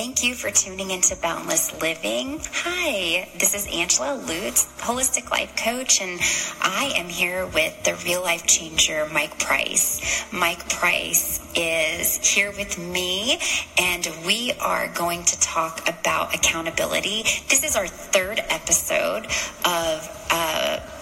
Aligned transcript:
Thank 0.00 0.24
you 0.24 0.34
for 0.34 0.50
tuning 0.50 0.92
into 0.92 1.14
Boundless 1.14 1.78
Living. 1.78 2.40
Hi, 2.54 3.28
this 3.38 3.54
is 3.54 3.66
Angela 3.66 4.14
Lutz, 4.14 4.64
holistic 4.78 5.30
life 5.30 5.54
coach, 5.56 6.00
and 6.00 6.18
I 6.62 6.90
am 6.96 7.10
here 7.10 7.44
with 7.44 7.84
the 7.84 7.94
real 8.06 8.22
life 8.22 8.46
changer, 8.46 9.06
Mike 9.12 9.38
Price. 9.38 10.24
Mike 10.32 10.66
Price 10.70 11.38
is 11.54 12.16
here 12.26 12.50
with 12.52 12.78
me, 12.78 13.40
and 13.76 14.08
we 14.24 14.54
are 14.58 14.88
going 14.88 15.22
to 15.24 15.38
talk 15.38 15.86
about 15.86 16.34
accountability. 16.34 17.24
This 17.50 17.62
is 17.62 17.76
our 17.76 17.86
third 17.86 18.42
episode 18.48 19.26
of 19.66 20.26
uh, 20.30 20.49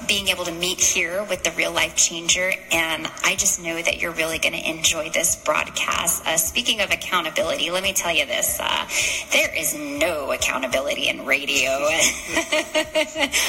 being 0.08 0.28
able 0.28 0.44
to 0.46 0.52
meet 0.52 0.80
here 0.80 1.22
with 1.24 1.44
the 1.44 1.50
real 1.52 1.72
life 1.72 1.94
changer. 1.94 2.50
And 2.72 3.06
I 3.22 3.36
just 3.36 3.62
know 3.62 3.80
that 3.80 4.00
you're 4.00 4.12
really 4.12 4.38
going 4.38 4.54
to 4.54 4.68
enjoy 4.68 5.10
this 5.10 5.36
broadcast. 5.36 6.26
Uh, 6.26 6.36
speaking 6.38 6.80
of 6.80 6.90
accountability, 6.90 7.70
let 7.70 7.82
me 7.82 7.92
tell 7.92 8.12
you 8.12 8.24
this 8.26 8.58
uh, 8.58 8.88
there 9.32 9.54
is 9.54 9.74
no 9.74 10.32
accountability 10.32 11.08
in 11.08 11.26
radio. 11.26 11.70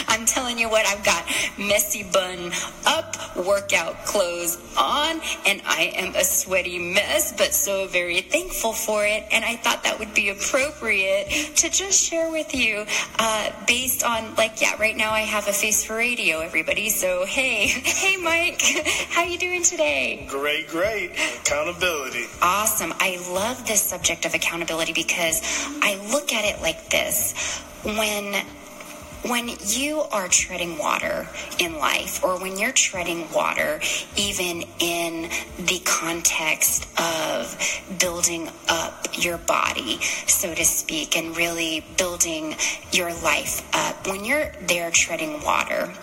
I'm 0.08 0.26
telling 0.26 0.60
you 0.60 0.70
what, 0.70 0.86
I've 0.86 1.04
got 1.04 1.26
messy 1.58 2.04
bun 2.04 2.52
up, 2.86 3.16
workout 3.38 4.06
clothes 4.06 4.58
on, 4.78 5.22
and 5.46 5.62
I 5.66 5.94
am 5.96 6.16
a 6.16 6.24
sweaty 6.24 6.78
mess, 6.78 7.32
but 7.32 7.54
so 7.54 7.88
very 7.88 8.22
thankful 8.22 8.74
for 8.74 9.06
it. 9.06 9.24
And 9.32 9.46
I 9.46 9.56
thought 9.56 9.84
that 9.84 9.98
would 10.00 10.14
be 10.14 10.30
appropriate 10.30 11.56
to 11.56 11.70
just 11.70 12.04
share 12.04 12.30
with 12.32 12.54
you 12.54 12.86
uh, 13.18 13.52
based 13.66 14.04
on, 14.04 14.36
like, 14.36 14.62
yeah, 14.62 14.76
right 14.80 14.96
now 14.96 15.12
I 15.12 15.22
have 15.22 15.48
a 15.48 15.54
face 15.54 15.84
for 15.84 15.96
radio, 15.96 16.49
everybody. 16.50 16.90
So, 16.90 17.26
hey, 17.26 17.68
hey, 17.68 18.18
Mike, 18.18 18.60
how 19.12 19.22
you 19.22 19.38
doing 19.38 19.62
today? 19.62 20.26
Great, 20.28 20.68
great. 20.68 21.12
Accountability. 21.42 22.26
Awesome. 22.42 22.92
I 23.00 23.24
love 23.32 23.68
this 23.68 23.84
subject 23.84 24.26
of 24.26 24.34
accountability 24.34 24.92
because 24.92 25.42
I 25.84 26.04
look 26.12 26.34
at 26.34 26.46
it 26.46 26.60
like 26.60 26.90
this. 26.90 27.60
When 27.84 28.34
when 29.28 29.50
you 29.68 30.00
are 30.12 30.28
treading 30.28 30.78
water 30.80 31.28
in 31.60 31.78
life, 31.78 32.24
or 32.24 32.40
when 32.40 32.58
you're 32.58 32.72
treading 32.72 33.32
water, 33.32 33.82
even 34.16 34.64
in 34.80 35.30
the 35.60 35.80
context 35.86 36.88
of 36.98 37.54
building 38.00 38.50
up 38.70 39.08
your 39.14 39.38
body, 39.38 40.00
so 40.26 40.56
to 40.56 40.64
speak, 40.66 41.16
and 41.16 41.38
really 41.38 41.86
building 41.98 42.56
your 42.92 43.14
life 43.22 43.62
up, 43.76 44.08
when 44.08 44.24
you're 44.24 44.52
there 44.62 44.90
treading 44.90 45.44
water, 45.44 45.94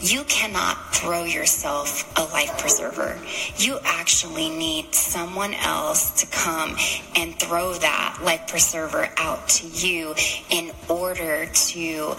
you 0.00 0.24
cannot 0.24 0.94
throw 0.94 1.24
yourself 1.24 2.12
a 2.18 2.24
life 2.32 2.58
preserver. 2.58 3.18
You 3.56 3.78
actually 3.84 4.48
need 4.50 4.94
someone 4.94 5.54
else 5.54 6.10
to 6.20 6.26
come 6.26 6.76
and 7.16 7.38
throw 7.38 7.74
that 7.74 8.20
life 8.22 8.46
preserver 8.48 9.08
out 9.16 9.48
to 9.48 9.66
you 9.66 10.14
in 10.50 10.70
order 10.88 11.46
to 11.46 12.14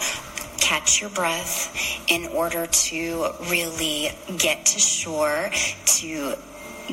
catch 0.58 1.00
your 1.00 1.10
breath, 1.10 1.74
in 2.08 2.26
order 2.28 2.66
to 2.66 3.30
really 3.50 4.10
get 4.38 4.66
to 4.66 4.78
shore, 4.78 5.50
to 5.84 6.34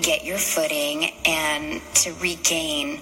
get 0.01 0.25
your 0.25 0.37
footing, 0.37 1.11
and 1.25 1.81
to 1.95 2.13
regain 2.15 3.01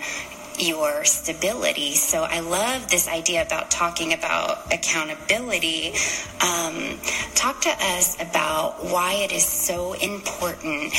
your 0.59 1.03
stability. 1.05 1.95
So 1.95 2.23
I 2.23 2.39
love 2.39 2.89
this 2.89 3.07
idea 3.07 3.41
about 3.41 3.71
talking 3.71 4.13
about 4.13 4.73
accountability. 4.73 5.93
Um, 6.41 6.99
talk 7.35 7.61
to 7.61 7.69
us 7.69 8.19
about 8.21 8.83
why 8.83 9.13
it 9.13 9.31
is 9.31 9.45
so 9.45 9.93
important 9.93 10.93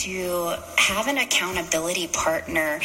to 0.00 0.54
have 0.76 1.08
an 1.08 1.18
accountability 1.18 2.08
partner 2.08 2.80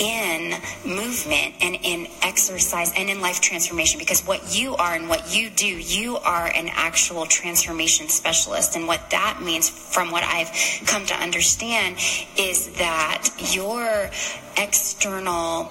in 0.00 0.54
movement 0.84 1.54
and 1.60 1.76
in 1.82 2.08
exercise 2.22 2.92
and 2.96 3.10
in 3.10 3.20
life 3.20 3.40
transformation 3.40 3.98
because 3.98 4.22
what 4.26 4.56
you 4.56 4.74
are 4.76 4.94
and 4.94 5.08
what 5.08 5.34
you 5.34 5.50
do, 5.50 5.66
you 5.66 6.16
are 6.16 6.46
an 6.46 6.68
actual 6.72 7.26
transformation 7.26 8.08
specialist. 8.08 8.76
And 8.76 8.86
what 8.86 9.10
that 9.10 9.40
means, 9.42 9.68
from 9.68 10.10
what 10.10 10.24
I've 10.24 10.50
come 10.86 11.04
to 11.06 11.14
understand, 11.14 11.96
is 12.36 12.68
that 12.78 13.28
your 13.52 14.10
external 14.56 15.70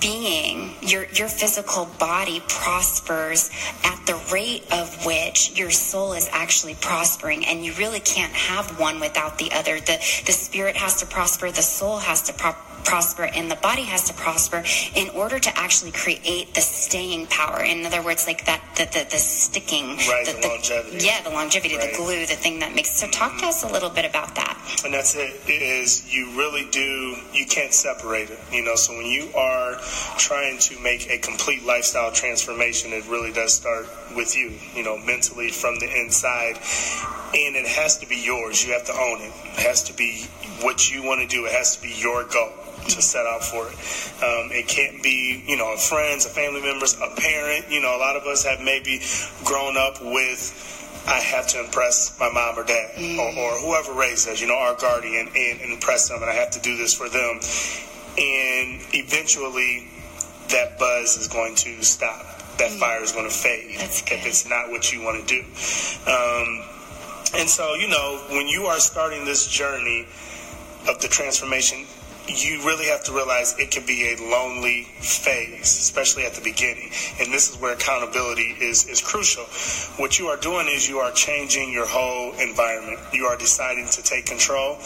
being, 0.00 0.74
your 0.80 1.04
your 1.12 1.28
physical 1.28 1.84
body 1.98 2.42
prospers 2.48 3.50
at 3.84 4.06
the 4.06 4.18
rate 4.32 4.64
of 4.72 5.04
which 5.04 5.52
your 5.58 5.70
soul 5.70 6.14
is 6.14 6.28
actually 6.32 6.74
prospering, 6.74 7.44
and 7.44 7.62
you 7.62 7.74
really 7.74 8.00
can't 8.00 8.32
have 8.32 8.80
one 8.80 9.00
without 9.00 9.36
the 9.36 9.52
other. 9.52 9.80
the 9.80 9.98
The 10.24 10.32
spirit 10.32 10.76
has 10.76 11.00
to 11.00 11.06
prosper, 11.06 11.50
the 11.50 11.62
soul 11.62 11.98
has 11.98 12.22
to 12.22 12.32
prosper 12.32 12.71
prosper 12.84 13.24
and 13.24 13.50
the 13.50 13.56
body 13.56 13.82
has 13.82 14.04
to 14.04 14.14
prosper 14.14 14.62
in 14.94 15.08
order 15.10 15.38
to 15.38 15.58
actually 15.58 15.92
create 15.92 16.54
the 16.54 16.60
staying 16.60 17.26
power. 17.26 17.62
In 17.62 17.84
other 17.86 18.02
words, 18.02 18.26
like 18.26 18.44
that, 18.46 18.60
the, 18.76 18.84
the, 18.84 19.08
the 19.10 19.18
sticking, 19.18 19.96
right, 20.08 20.26
the, 20.26 20.38
the, 20.40 20.48
longevity. 20.48 21.04
Yeah, 21.04 21.22
the 21.22 21.30
longevity, 21.30 21.76
right. 21.76 21.90
the 21.90 21.96
glue, 21.96 22.26
the 22.26 22.34
thing 22.34 22.58
that 22.60 22.74
makes. 22.74 22.90
So 22.90 23.06
talk 23.08 23.38
to 23.40 23.46
us 23.46 23.64
a 23.64 23.72
little 23.72 23.90
bit 23.90 24.04
about 24.04 24.34
that. 24.34 24.58
And 24.84 24.94
that's 24.94 25.14
it, 25.14 25.40
is 25.48 26.12
you 26.12 26.36
really 26.36 26.68
do, 26.70 27.16
you 27.32 27.46
can't 27.46 27.72
separate 27.72 28.30
it. 28.30 28.38
You 28.52 28.64
know, 28.64 28.74
so 28.74 28.96
when 28.96 29.06
you 29.06 29.28
are 29.34 29.76
trying 30.18 30.58
to 30.58 30.78
make 30.80 31.10
a 31.10 31.18
complete 31.18 31.64
lifestyle 31.64 32.12
transformation, 32.12 32.92
it 32.92 33.06
really 33.08 33.32
does 33.32 33.54
start 33.54 33.86
with 34.14 34.36
you, 34.36 34.52
you 34.74 34.82
know, 34.82 34.98
mentally 34.98 35.50
from 35.50 35.78
the 35.78 35.90
inside. 36.00 36.56
And 37.34 37.56
it 37.56 37.66
has 37.66 37.98
to 37.98 38.06
be 38.06 38.16
yours. 38.16 38.64
You 38.64 38.72
have 38.72 38.84
to 38.84 38.92
own 38.92 39.22
it. 39.22 39.32
It 39.58 39.66
has 39.66 39.82
to 39.84 39.94
be 39.94 40.26
what 40.60 40.90
you 40.90 41.02
want 41.02 41.20
to 41.22 41.26
do. 41.26 41.46
It 41.46 41.52
has 41.52 41.76
to 41.76 41.82
be 41.82 41.94
your 41.98 42.24
goal 42.24 42.52
to 42.88 43.02
set 43.02 43.26
out 43.26 43.44
for 43.44 43.66
it. 43.68 43.74
Um, 44.22 44.50
it 44.52 44.68
can't 44.68 45.02
be, 45.02 45.42
you 45.46 45.56
know, 45.56 45.76
friends, 45.76 46.26
family 46.26 46.62
members, 46.62 46.94
a 46.94 47.14
parent. 47.16 47.70
You 47.70 47.80
know, 47.80 47.96
a 47.96 48.00
lot 48.00 48.16
of 48.16 48.24
us 48.24 48.44
have 48.44 48.60
maybe 48.60 49.00
grown 49.44 49.76
up 49.76 50.00
with. 50.00 50.70
I 51.06 51.18
have 51.18 51.48
to 51.48 51.64
impress 51.64 52.16
my 52.20 52.30
mom 52.30 52.56
or 52.58 52.64
dad 52.64 52.94
mm. 52.94 53.18
or, 53.18 53.36
or, 53.36 53.58
whoever 53.58 53.92
raised 53.92 54.28
us, 54.28 54.40
you 54.40 54.46
know, 54.46 54.54
our 54.54 54.76
guardian, 54.76 55.26
and, 55.34 55.60
and 55.60 55.72
impress 55.72 56.08
them, 56.08 56.22
and 56.22 56.30
I 56.30 56.34
have 56.34 56.50
to 56.52 56.60
do 56.60 56.76
this 56.76 56.94
for 56.94 57.08
them. 57.08 57.40
And 58.16 58.80
eventually, 58.94 59.88
that 60.50 60.78
buzz 60.78 61.16
is 61.16 61.26
going 61.26 61.56
to 61.56 61.82
stop. 61.82 62.24
That 62.58 62.70
mm. 62.70 62.78
fire 62.78 63.02
is 63.02 63.10
going 63.10 63.28
to 63.28 63.34
fade 63.34 63.80
if 63.80 64.26
it's 64.26 64.48
not 64.48 64.70
what 64.70 64.92
you 64.92 65.02
want 65.02 65.26
to 65.26 65.40
do. 65.40 65.40
Um, 66.08 66.62
and 67.34 67.48
so, 67.48 67.74
you 67.74 67.88
know, 67.88 68.22
when 68.30 68.46
you 68.46 68.66
are 68.66 68.78
starting 68.78 69.24
this 69.24 69.46
journey 69.46 70.06
of 70.88 71.00
the 71.00 71.08
transformation, 71.08 71.86
you 72.28 72.64
really 72.64 72.86
have 72.86 73.02
to 73.04 73.12
realize 73.12 73.54
it 73.58 73.70
can 73.70 73.84
be 73.84 74.14
a 74.14 74.30
lonely 74.30 74.84
phase, 75.00 75.62
especially 75.62 76.24
at 76.24 76.34
the 76.34 76.40
beginning. 76.40 76.90
And 77.20 77.32
this 77.32 77.50
is 77.50 77.60
where 77.60 77.74
accountability 77.74 78.56
is, 78.60 78.86
is 78.86 79.00
crucial. 79.00 79.44
What 79.96 80.18
you 80.18 80.28
are 80.28 80.36
doing 80.36 80.68
is 80.68 80.88
you 80.88 80.98
are 80.98 81.10
changing 81.12 81.72
your 81.72 81.86
whole 81.86 82.32
environment. 82.38 83.00
You 83.12 83.26
are 83.26 83.36
deciding 83.36 83.88
to 83.88 84.02
take 84.02 84.26
control, 84.26 84.78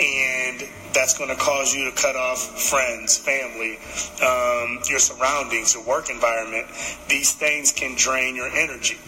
and 0.00 0.68
that's 0.92 1.16
going 1.16 1.30
to 1.30 1.36
cause 1.36 1.74
you 1.74 1.90
to 1.90 1.96
cut 1.96 2.16
off 2.16 2.38
friends, 2.70 3.16
family, 3.16 3.78
um, 4.22 4.80
your 4.88 4.98
surroundings, 4.98 5.74
your 5.74 5.84
work 5.84 6.10
environment. 6.10 6.66
These 7.08 7.32
things 7.32 7.72
can 7.72 7.94
drain 7.96 8.36
your 8.36 8.48
energy. 8.48 8.98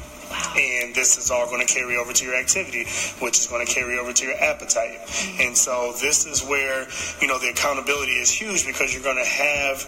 And 0.57 0.95
this 0.95 1.19
is 1.19 1.31
all 1.31 1.47
going 1.47 1.67
to 1.67 1.73
carry 1.73 1.97
over 1.97 2.13
to 2.13 2.25
your 2.25 2.37
activity, 2.37 2.85
which 3.21 3.39
is 3.39 3.47
going 3.47 3.67
to 3.67 3.73
carry 3.73 3.99
over 3.99 4.13
to 4.13 4.25
your 4.25 4.37
appetite. 4.37 5.01
And 5.41 5.57
so 5.57 5.95
this 6.01 6.27
is 6.27 6.43
where, 6.43 6.87
you 7.21 7.29
know, 7.29 7.39
the 7.39 7.49
accountability 7.49 8.13
is 8.13 8.31
huge 8.31 8.67
because 8.67 8.95
you're 8.95 9.03
going 9.03 9.23
to 9.23 9.31
have 9.31 9.87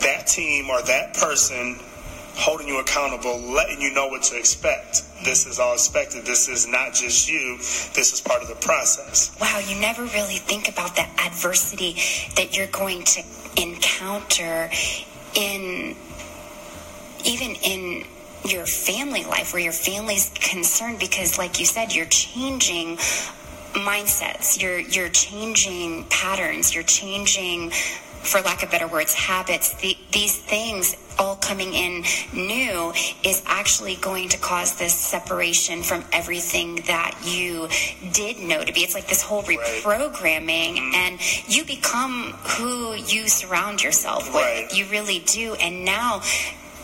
that 0.00 0.26
team 0.26 0.70
or 0.70 0.82
that 0.82 1.14
person 1.14 1.78
holding 2.34 2.68
you 2.68 2.78
accountable, 2.78 3.36
letting 3.38 3.80
you 3.80 3.92
know 3.92 4.06
what 4.06 4.22
to 4.22 4.38
expect. 4.38 5.02
This 5.24 5.46
is 5.46 5.58
all 5.58 5.72
expected. 5.72 6.24
This 6.24 6.48
is 6.48 6.68
not 6.68 6.94
just 6.94 7.28
you. 7.28 7.56
This 7.58 8.12
is 8.12 8.20
part 8.20 8.42
of 8.42 8.48
the 8.48 8.54
process. 8.54 9.36
Wow, 9.40 9.60
you 9.66 9.80
never 9.80 10.02
really 10.02 10.36
think 10.36 10.68
about 10.68 10.94
the 10.94 11.04
adversity 11.20 11.94
that 12.36 12.56
you're 12.56 12.68
going 12.68 13.02
to 13.02 13.22
encounter 13.56 14.70
in 15.34 15.96
even 17.24 17.56
in 17.56 18.04
your 18.44 18.66
family 18.66 19.24
life 19.24 19.52
where 19.52 19.62
your 19.62 19.72
family's 19.72 20.30
concerned 20.34 20.98
because 20.98 21.38
like 21.38 21.58
you 21.58 21.66
said 21.66 21.94
you're 21.94 22.06
changing 22.06 22.96
mindsets 23.74 24.60
you're 24.60 24.80
you're 24.80 25.08
changing 25.08 26.04
patterns 26.04 26.74
you're 26.74 26.84
changing 26.84 27.70
for 27.70 28.40
lack 28.40 28.62
of 28.62 28.70
better 28.70 28.88
words 28.88 29.14
habits 29.14 29.74
the, 29.80 29.96
these 30.12 30.36
things 30.36 30.96
all 31.18 31.36
coming 31.36 31.74
in 31.74 32.04
new 32.32 32.92
is 33.24 33.42
actually 33.46 33.96
going 33.96 34.28
to 34.28 34.38
cause 34.38 34.78
this 34.78 34.94
separation 34.94 35.82
from 35.82 36.04
everything 36.12 36.76
that 36.86 37.18
you 37.24 37.68
did 38.12 38.38
know 38.38 38.64
to 38.64 38.72
be. 38.72 38.80
It's 38.80 38.94
like 38.94 39.08
this 39.08 39.22
whole 39.22 39.42
reprogramming, 39.42 40.76
right. 40.76 40.92
and 40.94 41.20
you 41.48 41.64
become 41.64 42.32
who 42.56 42.94
you 42.94 43.28
surround 43.28 43.82
yourself 43.82 44.26
with. 44.26 44.36
Right. 44.36 44.68
You 44.72 44.86
really 44.86 45.18
do. 45.20 45.54
And 45.54 45.84
now 45.84 46.22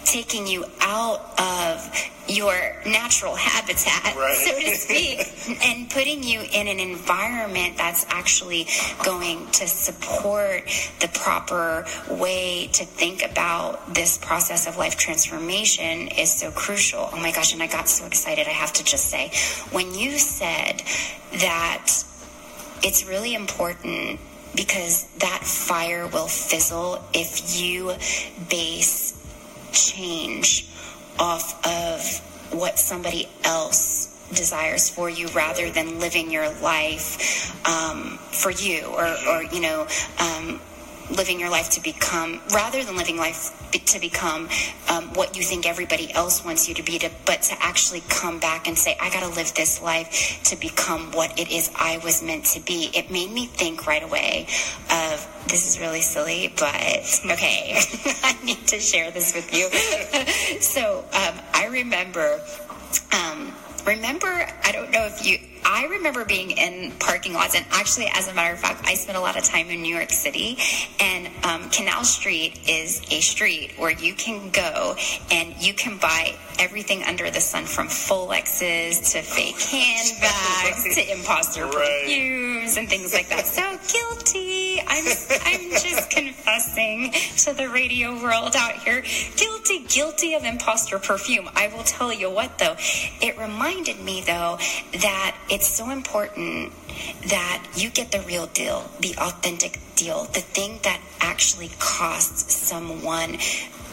taking 0.05 0.47
you 0.47 0.65
out 0.81 1.39
of 1.39 2.11
your 2.27 2.55
natural 2.87 3.35
habitat, 3.35 4.17
Right. 4.17 4.37
so 4.45 4.59
to 4.59 4.75
speak, 4.77 5.63
and 5.65 5.91
putting 5.91 6.23
you 6.23 6.41
in 6.41 6.69
an 6.69 6.81
environment 6.81 7.77
that's 7.77 8.07
actually 8.09 8.67
going 9.05 9.47
to 9.53 9.67
support 9.67 10.65
the 11.01 11.09
proper 11.13 11.85
way 12.11 12.69
to 12.73 12.85
think 12.85 13.23
about 13.23 13.95
this 13.95 14.17
process 14.19 14.67
of 14.67 14.77
life 14.77 14.97
transformation 14.97 16.09
is 16.09 16.33
so 16.33 16.51
crucial. 16.51 17.11
Oh 17.13 17.17
my 17.17 17.33
gosh, 17.33 17.53
and 17.53 17.63
I 17.63 17.67
got 17.67 17.89
so 17.89 18.07
excited, 18.07 18.47
I 18.47 18.51
have 18.51 18.73
to 18.75 18.85
just 18.85 19.07
say, 19.11 19.31
when 19.71 19.95
you 19.95 20.13
said 20.19 20.83
that 21.33 21.93
it's 22.83 23.07
really 23.07 23.35
important 23.35 24.21
because 24.55 25.05
that 25.19 25.41
fire 25.43 26.07
will 26.07 26.29
fizzle 26.29 27.03
if 27.13 27.61
you 27.61 27.93
base 28.49 29.21
change 29.75 30.67
off 31.19 31.65
of 31.67 32.55
what 32.59 32.79
somebody 32.79 33.29
else 33.45 34.11
desires 34.33 34.89
for 34.89 35.09
you 35.11 35.29
rather 35.29 35.71
than 35.71 36.01
living 36.01 36.31
your 36.31 36.51
life 36.61 37.67
um, 37.69 38.19
for 38.33 38.51
you 38.51 38.85
or, 38.87 39.07
or 39.29 39.43
you 39.45 39.61
know 39.61 39.87
um, 40.19 40.61
living 41.11 41.41
your 41.41 41.51
life 41.51 41.71
to 41.71 41.83
become 41.83 42.41
rather 42.53 42.83
than 42.83 42.97
living 42.97 43.17
life 43.17 43.61
to 43.73 43.99
become 43.99 44.49
um, 44.89 45.05
what 45.15 45.37
you 45.37 45.43
think 45.43 45.67
everybody 45.67 46.13
else 46.13 46.45
wants 46.45 46.69
you 46.69 46.75
to 46.75 46.83
be 46.83 46.99
to, 46.99 47.11
but 47.27 47.43
to 47.43 47.55
actually 47.61 48.03
come 48.09 48.39
back 48.39 48.69
and 48.69 48.79
say 48.79 48.97
i 49.01 49.11
got 49.11 49.21
to 49.21 49.29
live 49.29 49.53
this 49.55 49.83
life 49.83 50.41
to 50.45 50.57
become 50.57 51.11
what 51.13 51.39
it 51.39 51.51
is 51.51 51.71
i 51.77 51.99
was 51.99 52.23
meant 52.23 52.45
to 52.45 52.61
be. 52.61 52.91
It 52.95 53.11
made 53.11 53.31
me 53.31 53.47
think 53.47 53.87
right 53.87 54.03
away 54.03 54.47
of 54.91 55.47
this 55.49 55.67
is 55.69 55.81
really 55.81 56.01
silly 56.01 56.53
but 56.57 56.75
okay 57.31 57.77
i 58.23 58.37
need 58.45 58.67
to 58.69 58.79
share 58.79 59.11
this 59.11 59.35
with 59.35 59.53
you. 59.55 59.69
So 60.61 61.05
um, 61.13 61.35
i 61.53 61.67
remember 61.71 62.41
um, 63.13 63.53
remember 63.87 64.47
i 64.65 64.73
don't 64.73 64.91
know 64.91 65.05
if 65.07 65.27
you 65.27 65.39
i 65.65 65.85
remember 65.87 66.25
being 66.25 66.51
in 66.53 66.91
parking 66.99 67.33
lots 67.33 67.55
and 67.55 67.65
actually 67.71 68.07
as 68.15 68.29
a 68.29 68.35
matter 68.35 68.53
of 68.55 68.59
fact 68.61 68.83
i 68.87 68.95
spent 68.95 69.17
a 69.17 69.21
lot 69.21 69.37
of 69.37 69.45
time 69.45 69.69
in 69.69 69.83
new 69.83 69.95
york 69.95 70.11
city 70.11 70.57
and 71.01 71.29
um, 71.45 71.69
canal 71.71 72.05
street 72.05 72.59
is 72.69 73.03
a 73.11 73.21
street 73.21 73.73
where 73.79 73.91
you 73.91 74.15
can 74.15 74.51
go 74.51 74.95
and 75.31 75.55
you 75.63 75.75
can 75.75 75.99
buy 75.99 76.35
everything 76.59 77.03
under 77.05 77.31
the 77.31 77.41
sun 77.41 77.65
from 77.65 77.89
full 77.89 78.29
Lexus 78.29 79.13
to 79.13 79.23
fake 79.23 79.61
handbags 79.61 80.95
to 80.95 81.13
imposter 81.19 81.65
Right. 81.65 82.03
perfumes 82.05 82.77
and 82.77 82.89
things 82.89 83.13
like 83.13 83.29
that 83.29 83.47
so 83.47 83.63
guilty 83.63 83.73
i'm 83.73 84.29
i'm 84.29 84.33
just 84.33 84.44
confessing 86.55 87.11
to 87.37 87.53
the 87.53 87.69
radio 87.69 88.21
world 88.23 88.55
out 88.57 88.77
here. 88.77 89.03
Guilty 89.37 89.85
guilty 89.89 90.35
of 90.35 90.45
imposter 90.45 90.99
perfume. 90.99 91.49
I 91.55 91.69
will 91.69 91.83
tell 91.83 92.13
you 92.13 92.31
what 92.31 92.59
though. 92.59 92.77
It 93.21 93.39
reminded 93.39 94.01
me 94.01 94.23
though 94.23 94.59
that 94.93 95.37
it's 95.51 95.67
so 95.67 95.91
important 95.91 96.73
that 97.29 97.67
you 97.77 97.91
get 97.91 98.13
the 98.13 98.21
real 98.21 98.47
deal 98.47 98.89
the 99.01 99.15
authentic 99.19 99.81
deal 99.97 100.25
the 100.25 100.41
thing 100.41 100.79
that 100.83 101.01
actually 101.21 101.71
costs 101.79 102.55
someone 102.55 103.37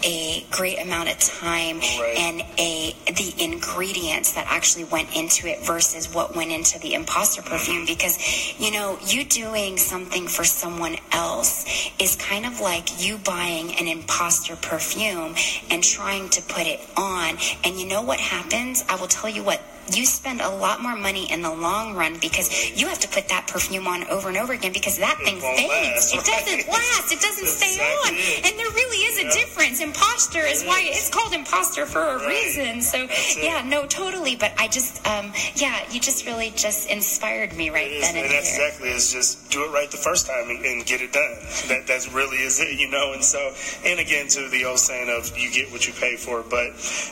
a 0.04 0.46
great 0.52 0.80
amount 0.80 1.10
of 1.10 1.18
time 1.20 1.80
Right. 1.80 2.16
and 2.18 2.42
a 2.58 2.96
the 3.12 3.34
ingredients 3.44 4.34
that 4.34 4.46
actually 4.48 4.86
went 4.86 5.16
into 5.16 5.48
it 5.48 5.64
versus 5.66 6.14
what 6.14 6.36
went 6.36 6.52
into 6.52 6.80
the 6.80 6.94
imposter 6.94 7.42
perfume. 7.42 7.86
Because 7.86 8.18
you 8.60 8.72
know 8.72 8.98
you 9.06 9.24
doing 9.24 9.78
something 9.78 10.28
for 10.28 10.44
someone 10.44 10.98
else 11.12 11.66
is 12.00 12.16
kind 12.16 12.46
of 12.46 12.60
like 12.60 13.04
you 13.04 13.18
buying 13.18 13.76
an 13.76 13.88
imposter 13.88 14.56
perfume 14.56 15.36
and 15.70 15.84
trying 15.84 16.30
to 16.30 16.42
put 16.44 16.68
it 16.68 16.80
on. 16.98 17.38
And 17.64 17.80
you 17.80 17.88
know 17.88 18.02
what 18.02 18.20
happens? 18.20 18.84
I 18.90 18.96
will 18.96 19.08
tell 19.08 19.30
you 19.30 19.44
what 19.44 19.62
you 19.96 20.06
spend 20.06 20.42
a 20.42 20.50
lot 20.50 20.82
more 20.82 20.96
money 20.96 21.32
in 21.32 21.42
the 21.42 21.52
long 21.54 21.94
run 21.96 22.18
because 22.20 22.50
you 22.80 22.88
have 22.88 23.00
to 23.00 23.08
put 23.08 23.28
that 23.30 23.48
perfume 23.48 23.88
on 23.88 24.04
over 24.08 24.30
and 24.30 24.38
over 24.38 24.54
again 24.54 24.72
because 24.74 24.98
that 25.00 25.18
thing 25.20 25.40
fades. 25.40 25.70
last, 25.70 26.14
It 26.16 26.24
doesn't 26.26 26.68
last. 26.78 27.12
It 27.12 27.20
doesn't 27.22 27.48
stay 27.48 27.74
exactly 27.74 28.10
on. 28.10 28.16
it. 28.18 28.46
And 28.52 28.60
there 28.60 28.72
really 28.72 28.98
is 29.06 29.18
a 29.20 29.24
Yeah. 29.24 29.32
difference. 29.46 29.80
Imposter 29.82 30.40
is 30.46 30.62
It 30.64 30.68
why 30.68 30.82
is. 30.82 30.98
it's 30.98 31.10
called 31.10 31.34
imposter 31.34 31.86
for 31.86 32.02
a 32.02 32.18
Right. 32.18 32.28
reason. 32.28 32.82
So 32.82 33.04
it. 33.10 33.38
yeah, 33.44 33.62
no, 33.66 33.86
totally. 33.86 34.36
But 34.36 34.54
I 34.58 34.68
just, 34.68 35.06
um, 35.08 35.34
yeah, 35.56 35.80
you 35.92 36.00
just 36.00 36.26
really 36.26 36.52
just 36.56 36.88
inspired 36.90 37.56
me 37.56 37.70
right 37.70 37.88
It 37.88 37.94
is, 37.96 38.02
then 38.08 38.16
and 38.18 38.26
and 38.26 38.34
that's 38.34 38.56
there. 38.58 38.68
exactly 38.68 38.90
it's 38.90 39.12
just 39.12 39.50
do 39.50 39.64
it 39.66 39.72
right 39.72 39.90
the 39.92 39.98
first 39.98 40.28
time 40.28 40.50
and, 40.50 40.64
and 40.66 40.86
get 40.86 41.02
it 41.02 41.12
done. 41.12 41.36
That 41.68 41.88
that 41.88 42.08
really 42.14 42.38
is 42.38 42.60
it, 42.60 42.80
you 42.80 42.90
know. 42.90 43.14
And 43.14 43.24
so, 43.24 43.54
and 43.86 44.00
again, 44.00 44.28
to 44.30 44.48
the 44.50 44.66
old 44.66 44.80
saying 44.80 45.10
of 45.10 45.38
you 45.38 45.52
get 45.52 45.72
what 45.72 45.86
you 45.88 45.94
pay 45.94 46.16
for. 46.16 46.42
But 46.44 46.70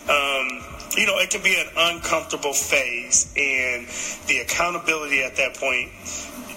um, 0.09 0.63
you 0.97 1.05
know, 1.05 1.17
it 1.19 1.29
can 1.29 1.41
be 1.43 1.55
an 1.59 1.67
uncomfortable 1.75 2.53
phase, 2.53 3.31
and 3.37 3.87
the 4.27 4.39
accountability 4.39 5.23
at 5.23 5.35
that 5.37 5.55
point 5.55 5.89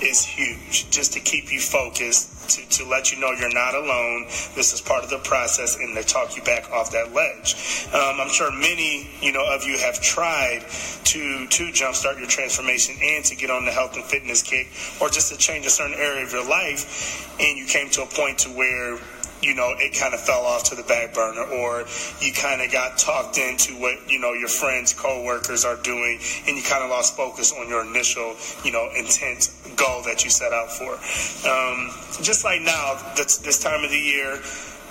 is 0.02 0.24
huge. 0.24 0.90
Just 0.90 1.12
to 1.12 1.20
keep 1.20 1.52
you 1.52 1.60
focused. 1.60 2.30
To, 2.42 2.68
to 2.82 2.88
let 2.90 3.12
you 3.12 3.20
know 3.20 3.30
you're 3.30 3.54
not 3.54 3.74
alone. 3.76 4.24
This 4.56 4.74
is 4.74 4.80
part 4.80 5.04
of 5.04 5.10
the 5.10 5.18
process, 5.18 5.76
and 5.76 5.96
to 5.96 6.02
talk 6.02 6.36
you 6.36 6.42
back 6.42 6.68
off 6.72 6.90
that 6.90 7.14
ledge. 7.14 7.86
Um, 7.94 8.20
I'm 8.20 8.28
sure 8.28 8.50
many, 8.50 9.08
you 9.20 9.32
know, 9.32 9.46
of 9.54 9.62
you 9.62 9.78
have 9.78 10.00
tried 10.00 10.62
to 11.04 11.46
to 11.46 11.64
jumpstart 11.70 12.18
your 12.18 12.26
transformation 12.26 12.96
and 13.00 13.24
to 13.26 13.36
get 13.36 13.48
on 13.48 13.64
the 13.64 13.70
health 13.70 13.94
and 13.94 14.04
fitness 14.04 14.42
kick, 14.42 14.66
or 15.00 15.08
just 15.08 15.30
to 15.32 15.38
change 15.38 15.66
a 15.66 15.70
certain 15.70 15.94
area 15.94 16.24
of 16.24 16.32
your 16.32 16.44
life, 16.44 17.30
and 17.38 17.56
you 17.56 17.64
came 17.64 17.88
to 17.90 18.02
a 18.02 18.06
point 18.06 18.38
to 18.40 18.48
where 18.50 18.98
you 19.42 19.54
know, 19.54 19.74
it 19.76 19.98
kind 19.98 20.14
of 20.14 20.20
fell 20.20 20.46
off 20.46 20.64
to 20.70 20.74
the 20.74 20.84
back 20.84 21.12
burner, 21.14 21.42
or 21.42 21.84
you 22.20 22.32
kind 22.32 22.62
of 22.62 22.70
got 22.72 22.96
talked 22.96 23.38
into 23.38 23.74
what, 23.74 23.98
you 24.08 24.18
know, 24.18 24.32
your 24.32 24.48
friends, 24.48 24.92
co-workers 24.92 25.64
are 25.64 25.76
doing, 25.82 26.18
and 26.46 26.56
you 26.56 26.62
kind 26.62 26.82
of 26.82 26.90
lost 26.90 27.16
focus 27.16 27.52
on 27.52 27.68
your 27.68 27.84
initial, 27.84 28.36
you 28.64 28.72
know, 28.72 28.88
intent 28.96 29.50
goal 29.76 30.02
that 30.02 30.24
you 30.24 30.30
set 30.30 30.52
out 30.52 30.70
for. 30.70 30.94
Um, 31.48 31.90
just 32.22 32.44
like 32.44 32.62
now, 32.62 32.96
this, 33.16 33.38
this 33.38 33.62
time 33.62 33.84
of 33.84 33.90
the 33.90 33.98
year, 33.98 34.40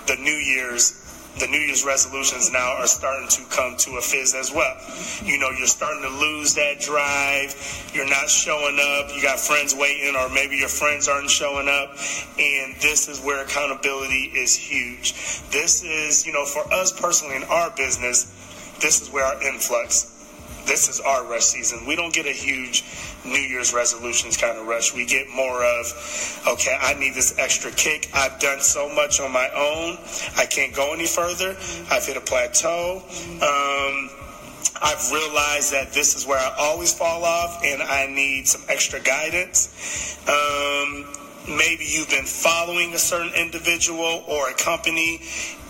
the 0.06 0.16
New 0.16 0.36
Year's, 0.36 1.01
the 1.38 1.46
New 1.46 1.58
Year's 1.58 1.84
resolutions 1.84 2.52
now 2.52 2.76
are 2.76 2.86
starting 2.86 3.28
to 3.28 3.44
come 3.46 3.76
to 3.78 3.96
a 3.96 4.02
fizz 4.02 4.34
as 4.34 4.52
well. 4.52 4.76
You 5.24 5.38
know, 5.38 5.50
you're 5.50 5.66
starting 5.66 6.02
to 6.02 6.08
lose 6.08 6.54
that 6.54 6.80
drive. 6.80 7.54
You're 7.94 8.08
not 8.08 8.28
showing 8.28 8.78
up. 8.78 9.10
You 9.14 9.22
got 9.22 9.38
friends 9.38 9.74
waiting, 9.74 10.14
or 10.14 10.28
maybe 10.28 10.56
your 10.56 10.68
friends 10.68 11.08
aren't 11.08 11.30
showing 11.30 11.68
up. 11.68 11.90
And 12.38 12.76
this 12.80 13.08
is 13.08 13.20
where 13.20 13.42
accountability 13.44 14.30
is 14.34 14.54
huge. 14.54 15.12
This 15.50 15.82
is, 15.82 16.26
you 16.26 16.32
know, 16.32 16.44
for 16.44 16.70
us 16.72 16.92
personally 16.92 17.36
in 17.36 17.44
our 17.44 17.70
business, 17.70 18.24
this 18.80 19.00
is 19.00 19.10
where 19.10 19.24
our 19.24 19.42
influx 19.42 20.11
this 20.66 20.88
is 20.88 21.00
our 21.00 21.24
rush 21.24 21.44
season. 21.44 21.86
We 21.86 21.96
don't 21.96 22.12
get 22.12 22.26
a 22.26 22.32
huge 22.32 22.84
New 23.24 23.38
Year's 23.38 23.72
resolutions 23.72 24.36
kind 24.36 24.58
of 24.58 24.66
rush. 24.66 24.94
We 24.94 25.06
get 25.06 25.28
more 25.28 25.62
of, 25.64 26.42
okay, 26.46 26.76
I 26.80 26.94
need 26.94 27.14
this 27.14 27.38
extra 27.38 27.70
kick. 27.70 28.10
I've 28.14 28.38
done 28.40 28.60
so 28.60 28.88
much 28.88 29.20
on 29.20 29.32
my 29.32 29.48
own. 29.48 29.98
I 30.36 30.46
can't 30.46 30.74
go 30.74 30.92
any 30.92 31.06
further. 31.06 31.56
I've 31.90 32.04
hit 32.04 32.16
a 32.16 32.20
plateau. 32.20 33.02
Um, 33.42 34.10
I've 34.80 35.12
realized 35.12 35.72
that 35.72 35.92
this 35.92 36.16
is 36.16 36.26
where 36.26 36.38
I 36.38 36.54
always 36.58 36.92
fall 36.92 37.24
off 37.24 37.62
and 37.64 37.82
I 37.82 38.06
need 38.06 38.48
some 38.48 38.62
extra 38.68 39.00
guidance. 39.00 40.18
Um, 40.28 41.06
maybe 41.46 41.84
you've 41.86 42.10
been 42.10 42.26
following 42.26 42.94
a 42.94 42.98
certain 42.98 43.32
individual 43.34 44.24
or 44.26 44.50
a 44.50 44.54
company 44.54 45.20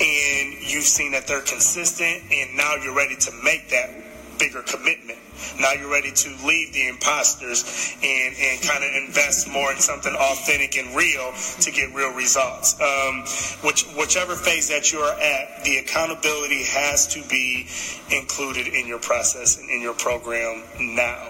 and 0.00 0.55
you've 0.61 0.85
seen 0.85 1.12
that 1.12 1.26
they're 1.26 1.43
consistent 1.43 2.23
and 2.33 2.57
now 2.57 2.76
you're 2.76 2.95
ready 2.95 3.17
to 3.17 3.33
make 3.45 3.69
that 3.71 3.90
bigger 4.43 4.63
commitment. 4.63 5.19
Now 5.61 5.73
you're 5.73 5.91
ready 5.91 6.11
to 6.11 6.29
leave 6.45 6.73
the 6.73 6.89
imposters 6.89 7.95
and, 8.03 8.35
and 8.37 8.61
kind 8.63 8.83
of 8.83 8.91
invest 9.07 9.49
more 9.49 9.71
in 9.71 9.79
something 9.79 10.13
authentic 10.13 10.77
and 10.77 10.97
real 10.97 11.33
to 11.61 11.71
get 11.71 11.95
real 11.95 12.13
results. 12.13 12.75
Um, 12.81 13.21
which, 13.65 13.85
whichever 13.97 14.35
phase 14.35 14.69
that 14.69 14.93
you 14.93 14.99
are 14.99 15.15
at, 15.15 15.65
the 15.65 15.79
accountability 15.79 16.65
has 16.65 17.07
to 17.15 17.23
be 17.29 17.69
included 18.11 18.67
in 18.67 18.89
your 18.89 18.99
process 18.99 19.61
and 19.61 19.71
in 19.71 19.81
your 19.81 19.95
program 19.95 20.65
now. 20.81 21.29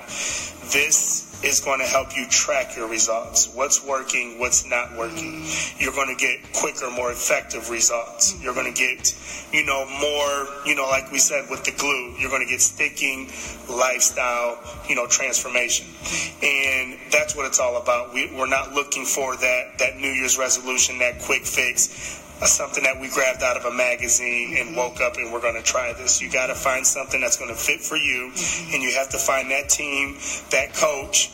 This 0.73 1.22
is 1.43 1.61
going 1.61 1.81
to 1.81 1.87
help 1.87 2.17
you 2.17 2.27
track 2.29 2.77
your 2.77 2.89
results. 2.89 3.53
What's 3.55 3.85
working, 3.85 4.39
what's 4.39 4.65
not 4.65 4.97
working. 4.97 5.45
You're 5.79 5.93
going 5.93 6.15
to 6.15 6.21
get 6.21 6.53
quicker, 6.53 6.91
more 6.91 7.11
effective 7.11 7.69
results. 7.71 8.41
You're 8.43 8.55
going 8.55 8.73
to 8.73 8.79
get, 8.79 9.15
you 9.53 9.67
know, 9.67 9.85
more, 9.87 10.49
you 10.65 10.75
know, 10.75 10.89
like 10.89 11.11
we 11.11 11.19
said 11.19 11.51
with 11.51 11.65
the 11.65 11.73
glue, 11.73 12.15
you're 12.19 12.31
going 12.31 12.47
to 12.47 12.51
get 12.51 12.61
sticking 12.61 13.27
lifestyle, 13.69 14.59
you 14.89 14.95
know, 14.95 15.07
transformation. 15.07 15.87
And 16.43 16.99
that's 17.11 17.35
what 17.35 17.47
it's 17.47 17.59
all 17.59 17.77
about. 17.77 18.15
We, 18.15 18.33
we're 18.35 18.47
not 18.47 18.73
looking 18.73 19.05
for 19.05 19.37
that, 19.37 19.79
that 19.79 19.97
New 19.97 20.11
Year's 20.11 20.39
resolution, 20.39 20.99
that 20.99 21.21
quick 21.21 21.43
fix 21.43 22.22
something 22.51 22.83
that 22.85 23.01
we 23.01 23.09
grabbed 23.09 23.43
out 23.43 23.57
of 23.57 23.65
a 23.65 23.71
magazine 23.71 24.57
and 24.59 24.77
woke 24.77 25.01
up 25.01 25.17
and 25.17 25.33
we're 25.33 25.41
going 25.41 25.55
to 25.55 25.63
try 25.63 25.93
this. 25.93 26.21
You 26.21 26.31
got 26.31 26.49
to 26.49 26.55
find 26.55 26.87
something 26.87 27.21
that's 27.21 27.37
going 27.37 27.51
to 27.51 27.57
fit 27.57 27.81
for 27.81 27.97
you, 27.97 28.33
and 28.73 28.83
you 28.83 28.93
have 28.95 29.11
to 29.11 29.19
find 29.19 29.51
that 29.51 29.69
team, 29.69 30.17
that 30.51 30.75
coach, 30.75 31.31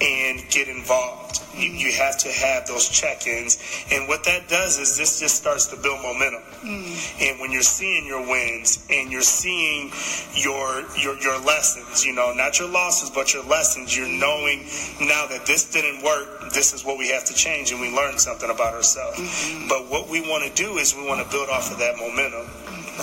and 0.00 0.48
get 0.50 0.68
involved. 0.68 1.40
You, 1.54 1.70
you 1.70 1.92
have 1.92 2.18
to 2.18 2.28
have 2.28 2.66
those 2.66 2.88
check-ins, 2.88 3.58
and 3.90 4.06
what 4.06 4.22
that 4.24 4.48
does 4.48 4.78
is 4.78 4.96
this 4.96 5.18
just 5.18 5.36
starts 5.36 5.66
to 5.68 5.76
build 5.76 6.00
momentum. 6.02 6.42
Mm. 6.62 7.30
And 7.30 7.40
when 7.40 7.50
you're 7.50 7.62
seeing 7.62 8.06
your 8.06 8.20
wins 8.20 8.86
and 8.90 9.10
you're 9.10 9.22
seeing 9.22 9.90
your 10.34 10.84
your 10.96 11.18
your 11.18 11.40
lessons, 11.40 12.04
you 12.04 12.12
know, 12.12 12.32
not 12.32 12.58
your 12.58 12.68
losses, 12.68 13.10
but 13.10 13.34
your 13.34 13.44
lessons, 13.44 13.96
you're 13.96 14.06
knowing 14.06 14.66
now 15.00 15.26
that 15.26 15.46
this 15.46 15.70
didn't 15.70 16.04
work. 16.04 16.52
This 16.52 16.72
is 16.72 16.84
what 16.84 16.96
we 16.96 17.08
have 17.08 17.24
to 17.26 17.34
change, 17.34 17.72
and 17.72 17.80
we 17.80 17.94
learned 17.94 18.20
something 18.20 18.50
about 18.50 18.74
ourselves. 18.74 19.18
Mm-hmm. 19.18 19.68
But 19.68 19.90
what 19.90 20.08
we 20.08 20.20
want 20.20 20.44
to 20.44 20.54
do 20.54 20.78
is 20.78 20.94
we 20.94 21.06
want 21.06 21.24
to 21.24 21.30
build 21.30 21.48
off 21.48 21.72
of 21.72 21.78
that 21.78 21.96
momentum 21.96 22.46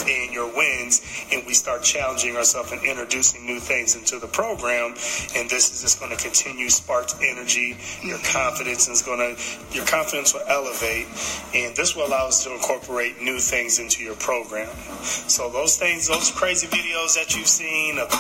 and 0.08 0.34
your 0.34 0.48
wins, 0.56 1.02
and 1.32 1.46
we 1.46 1.54
start 1.54 1.84
challenging 1.84 2.36
ourselves 2.36 2.72
and 2.72 2.84
introducing 2.84 3.46
new 3.46 3.60
things 3.60 3.96
into 3.96 4.20
the 4.20 4.28
program. 4.28 4.92
And 5.36 5.50
this 5.50 5.74
is 5.74 5.82
just 5.82 6.00
going 6.00 6.16
to 6.16 6.22
continue 6.22 6.70
spark 6.70 7.10
energy. 7.22 7.78
Your 8.04 8.18
mm-hmm. 8.18 8.38
confidence 8.38 8.88
is 8.88 9.02
going 9.02 9.20
to 9.20 9.42
your 9.76 9.86
confidence 9.86 10.34
will 10.34 10.46
elevate, 10.48 11.08
and 11.54 11.76
this 11.76 11.96
will 11.96 12.08
allow 12.08 12.28
us 12.28 12.44
to 12.44 12.54
incorporate 12.54 13.22
new 13.22 13.40
things 13.40 13.80
into 13.80 14.04
your 14.04 14.16
program. 14.16 14.70
So 15.04 15.50
those 15.50 15.78
things, 15.78 16.08
those 16.08 16.32
crazy 16.32 16.68
videos 16.68 17.16
that 17.16 17.36
you've 17.36 17.48
seen 17.48 18.00
of 18.00 18.10
the 18.10 18.18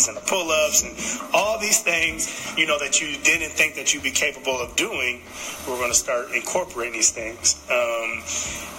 burpees 0.00 0.08
and 0.08 0.16
the 0.16 0.20
pull-ups 0.22 0.82
and 0.82 1.30
all 1.34 1.58
these 1.58 1.80
things, 1.82 2.52
you 2.56 2.66
know, 2.66 2.78
that 2.78 3.00
you 3.00 3.16
didn't 3.22 3.50
think 3.50 3.74
that 3.74 3.92
you'd 3.92 4.02
be 4.02 4.10
capable 4.10 4.58
of 4.60 4.74
doing, 4.76 5.22
we're 5.68 5.76
going 5.76 5.90
to 5.90 5.94
start 5.94 6.30
incorporating 6.32 6.94
these 6.94 7.10
things. 7.10 7.56
Um, 7.70 8.22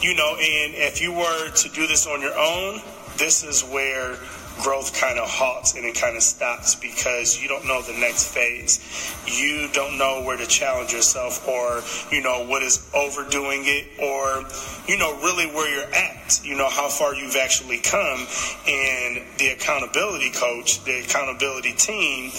you 0.02 0.16
know, 0.16 0.36
and 0.36 0.76
if 0.76 1.02
you 1.02 1.14
were 1.14 1.50
to 1.50 1.70
do 1.70 1.88
this 1.88 2.08
on 2.08 2.22
your 2.22 2.38
own, 2.38 2.82
this 3.18 3.44
is 3.44 3.62
where 3.64 4.18
growth 4.62 4.94
kind 4.94 5.20
of 5.20 5.28
halts 5.28 5.76
and 5.76 5.86
it 5.86 5.96
kind 5.96 6.16
of 6.16 6.24
stops 6.24 6.76
because 6.76 7.42
you 7.42 7.48
don't 7.48 7.66
know 7.66 7.82
the 7.82 7.94
next 7.94 8.28
phase. 8.34 8.80
You 9.26 9.70
don't 9.74 9.98
know 9.98 10.24
where 10.24 10.38
to 10.38 10.46
challenge 10.46 10.94
yourself 10.94 11.48
or, 11.48 11.84
you 12.14 12.22
know, 12.22 12.46
what 12.46 12.64
is 12.64 12.90
overdoing 12.94 13.64
it 13.66 13.88
or, 14.00 14.46
you 14.88 14.98
know, 14.98 15.18
really 15.22 15.48
where 15.48 15.70
you're 15.74 15.94
at, 15.94 16.40
you 16.44 16.56
know, 16.56 16.70
how 16.70 16.90
far 16.90 17.16
you've 17.16 17.36
actually 17.36 17.80
come. 17.80 18.26
And 18.68 19.22
the 19.38 19.50
accountability 19.54 20.32
coach, 20.32 20.84
the 20.84 21.00
accountability 21.00 21.74
team, 21.74 22.32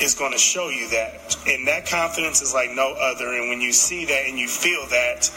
is 0.00 0.14
going 0.14 0.32
to 0.32 0.38
show 0.38 0.68
you 0.68 0.88
that. 0.90 1.36
And 1.46 1.66
that 1.66 1.86
confidence 1.86 2.42
is 2.42 2.54
like 2.54 2.70
no 2.72 2.94
other. 2.98 3.32
And 3.34 3.48
when 3.48 3.60
you 3.60 3.72
see 3.72 4.04
that 4.04 4.26
and 4.26 4.38
you 4.38 4.48
feel 4.48 4.86
that, 4.88 5.30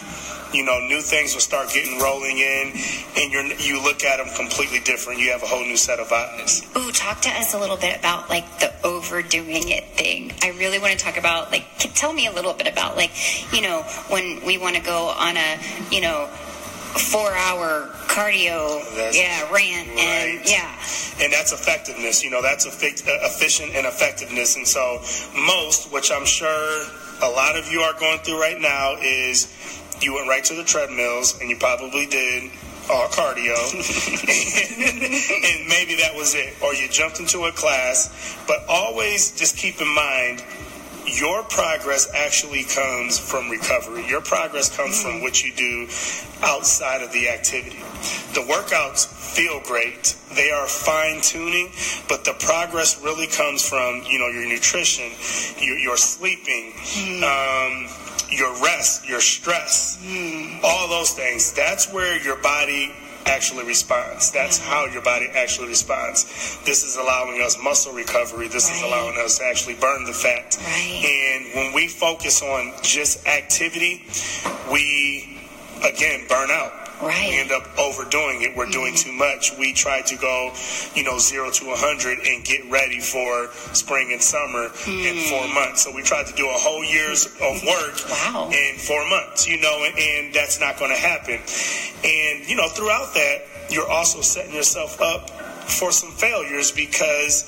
you 0.54 0.64
know, 0.66 0.80
new 0.88 1.02
things 1.02 1.34
will 1.34 1.42
start 1.42 1.70
getting 1.74 2.00
rolling 2.00 2.38
in, 2.38 2.74
and 3.18 3.32
you 3.32 3.56
you 3.58 3.82
look 3.82 4.04
at 4.04 4.18
them 4.18 4.28
completely 4.36 4.80
different. 4.80 5.20
You 5.20 5.32
have 5.32 5.44
a 5.44 5.46
whole 5.46 5.64
new 5.64 5.78
set 5.78 6.00
of 6.00 6.12
eyes. 6.12 6.68
Ooh, 6.76 6.92
talk 6.92 7.22
to 7.22 7.30
us 7.30 7.54
a 7.54 7.60
little 7.60 7.78
bit 7.78 7.98
about 7.98 8.30
like 8.30 8.60
the 8.60 8.74
overdoing 8.86 9.70
it 9.70 9.86
thing. 9.96 10.34
I 10.44 10.50
really 10.60 10.78
want 10.78 10.92
to 10.92 11.00
talk 11.00 11.18
about 11.18 11.52
like, 11.52 11.66
tell 11.78 12.12
me 12.12 12.28
a 12.28 12.32
little 12.32 12.54
bit 12.54 12.68
about 12.68 12.98
like, 12.98 13.12
you 13.54 13.62
know, 13.62 13.84
when 14.10 14.44
we 14.46 14.58
want 14.58 14.76
to 14.76 14.82
go 14.82 15.08
on 15.08 15.38
a, 15.38 15.58
you 15.90 16.02
know, 16.02 16.30
four 17.00 17.32
hour 17.34 17.90
cardio 18.08 18.84
that's 18.96 19.18
yeah 19.18 19.42
rant 19.52 19.88
right. 19.90 19.98
and 19.98 20.50
yeah. 20.50 20.78
And 21.22 21.32
that's 21.32 21.54
effectiveness 21.54 22.24
you 22.24 22.30
know 22.30 22.42
that's 22.42 22.66
uh, 22.66 22.72
efficient 22.72 23.76
and 23.76 23.86
effectiveness. 23.86 24.56
And 24.56 24.68
so 24.68 25.00
most 25.46 25.92
which 25.92 26.12
i'm 26.12 26.26
sure 26.26 26.86
a 27.24 27.30
lot 27.30 27.56
of 27.56 27.72
you 27.72 27.82
are 27.82 27.94
going 28.00 28.20
through 28.20 28.42
right 28.42 28.60
now 28.60 28.96
is 29.02 29.48
you 30.02 30.16
went 30.16 30.28
right 30.28 30.44
to 30.46 30.56
the 30.56 30.64
treadmills 30.64 31.40
and 31.40 31.50
you 31.50 31.58
probably 31.58 32.08
did 32.08 32.52
all 32.90 33.08
cardio. 33.08 33.56
And 35.42 35.68
maybe 35.68 35.96
that 35.96 36.14
was 36.16 36.34
it. 36.36 36.56
Or 36.62 36.74
you 36.74 36.88
jumped 36.90 37.20
into 37.20 37.46
a 37.46 37.52
class. 37.52 38.38
But 38.48 38.66
always 38.68 39.32
just 39.32 39.58
keep 39.58 39.80
in 39.82 39.94
mind 39.94 40.44
your 41.06 41.44
progress 41.44 42.10
actually 42.14 42.64
comes 42.64 43.18
from 43.18 43.50
recovery. 43.50 44.08
Your 44.08 44.22
progress 44.22 44.76
comes 44.76 45.02
from 45.02 45.22
what 45.22 45.44
you 45.44 45.54
do 45.54 45.88
outside 46.44 47.02
of 47.02 47.12
the 47.12 47.30
activity. 47.30 47.80
The 48.34 48.46
workouts 48.48 49.08
feel 49.08 49.60
great. 49.62 50.16
They 50.36 50.52
are 50.52 50.68
fine 50.68 51.22
tuning, 51.22 51.72
but 52.08 52.24
the 52.24 52.34
progress 52.34 53.02
really 53.04 53.28
comes 53.28 53.68
from, 53.68 54.04
you 54.08 54.20
know, 54.20 54.28
your 54.28 54.48
nutrition, 54.48 55.12
your, 55.60 55.78
your 55.78 55.98
sleeping, 55.98 56.74
mm. 56.74 57.24
um, 57.24 57.88
your 58.30 58.54
rest, 58.64 59.08
your 59.08 59.22
stress, 59.22 59.98
mm. 60.04 60.60
all 60.64 60.88
those 60.88 61.12
things. 61.12 61.52
That's 61.54 61.92
where 61.92 62.22
your 62.24 62.38
body 62.38 62.94
actually 63.26 63.66
responds. 63.66 64.32
That's 64.32 64.58
how 64.58 64.86
your 64.86 65.02
body 65.02 65.28
actually 65.34 65.68
responds. 65.68 66.60
This 66.66 66.84
is 66.84 66.98
allowing 66.98 67.42
us 67.42 67.62
muscle 67.62 67.94
recovery. 67.94 68.48
This 68.48 68.70
right. 68.70 68.78
is 68.78 68.84
allowing 68.84 69.18
us 69.18 69.38
to 69.40 69.46
actually 69.46 69.76
burn 69.76 70.06
the 70.06 70.14
fat. 70.14 70.58
Right. 70.60 71.04
And 71.06 71.56
when 71.56 71.74
we 71.74 71.88
focus 71.88 72.42
on 72.42 72.74
just 72.82 73.26
activity, 73.28 74.04
we 74.72 75.40
again 75.84 76.26
burn 76.28 76.52
out. 76.52 76.81
Right. 77.02 77.30
We 77.30 77.40
end 77.40 77.52
up 77.52 77.68
overdoing 77.80 78.44
it. 78.44 78.56
We're 78.56 78.66
mm-hmm. 78.66 78.72
doing 78.72 78.96
too 78.96 79.12
much. 79.12 79.58
We 79.58 79.74
try 79.74 80.02
to 80.02 80.16
go, 80.18 80.54
you 80.96 81.04
know, 81.04 81.18
zero 81.18 81.50
to 81.50 81.66
100 81.66 82.20
and 82.28 82.44
get 82.44 82.70
ready 82.70 83.00
for 83.00 83.50
spring 83.74 84.12
and 84.12 84.22
summer 84.22 84.70
mm. 84.70 85.06
in 85.06 85.30
four 85.30 85.48
months. 85.54 85.84
So 85.84 85.92
we 85.94 86.04
tried 86.04 86.28
to 86.28 86.34
do 86.34 86.48
a 86.48 86.54
whole 86.54 86.84
year's 86.84 87.26
of 87.26 87.64
work 87.64 87.98
wow. 88.10 88.50
in 88.54 88.78
four 88.78 89.08
months, 89.10 89.48
you 89.48 89.60
know, 89.60 89.84
and, 89.84 89.98
and 89.98 90.34
that's 90.34 90.60
not 90.60 90.78
going 90.78 90.92
to 90.92 91.02
happen. 91.02 91.40
And, 92.04 92.48
you 92.48 92.56
know, 92.56 92.70
throughout 92.70 93.14
that, 93.16 93.46
you're 93.70 93.90
also 93.90 94.22
setting 94.22 94.54
yourself 94.54 95.02
up 95.02 95.30
for 95.70 95.92
some 95.92 96.12
failures 96.12 96.72
because 96.72 97.44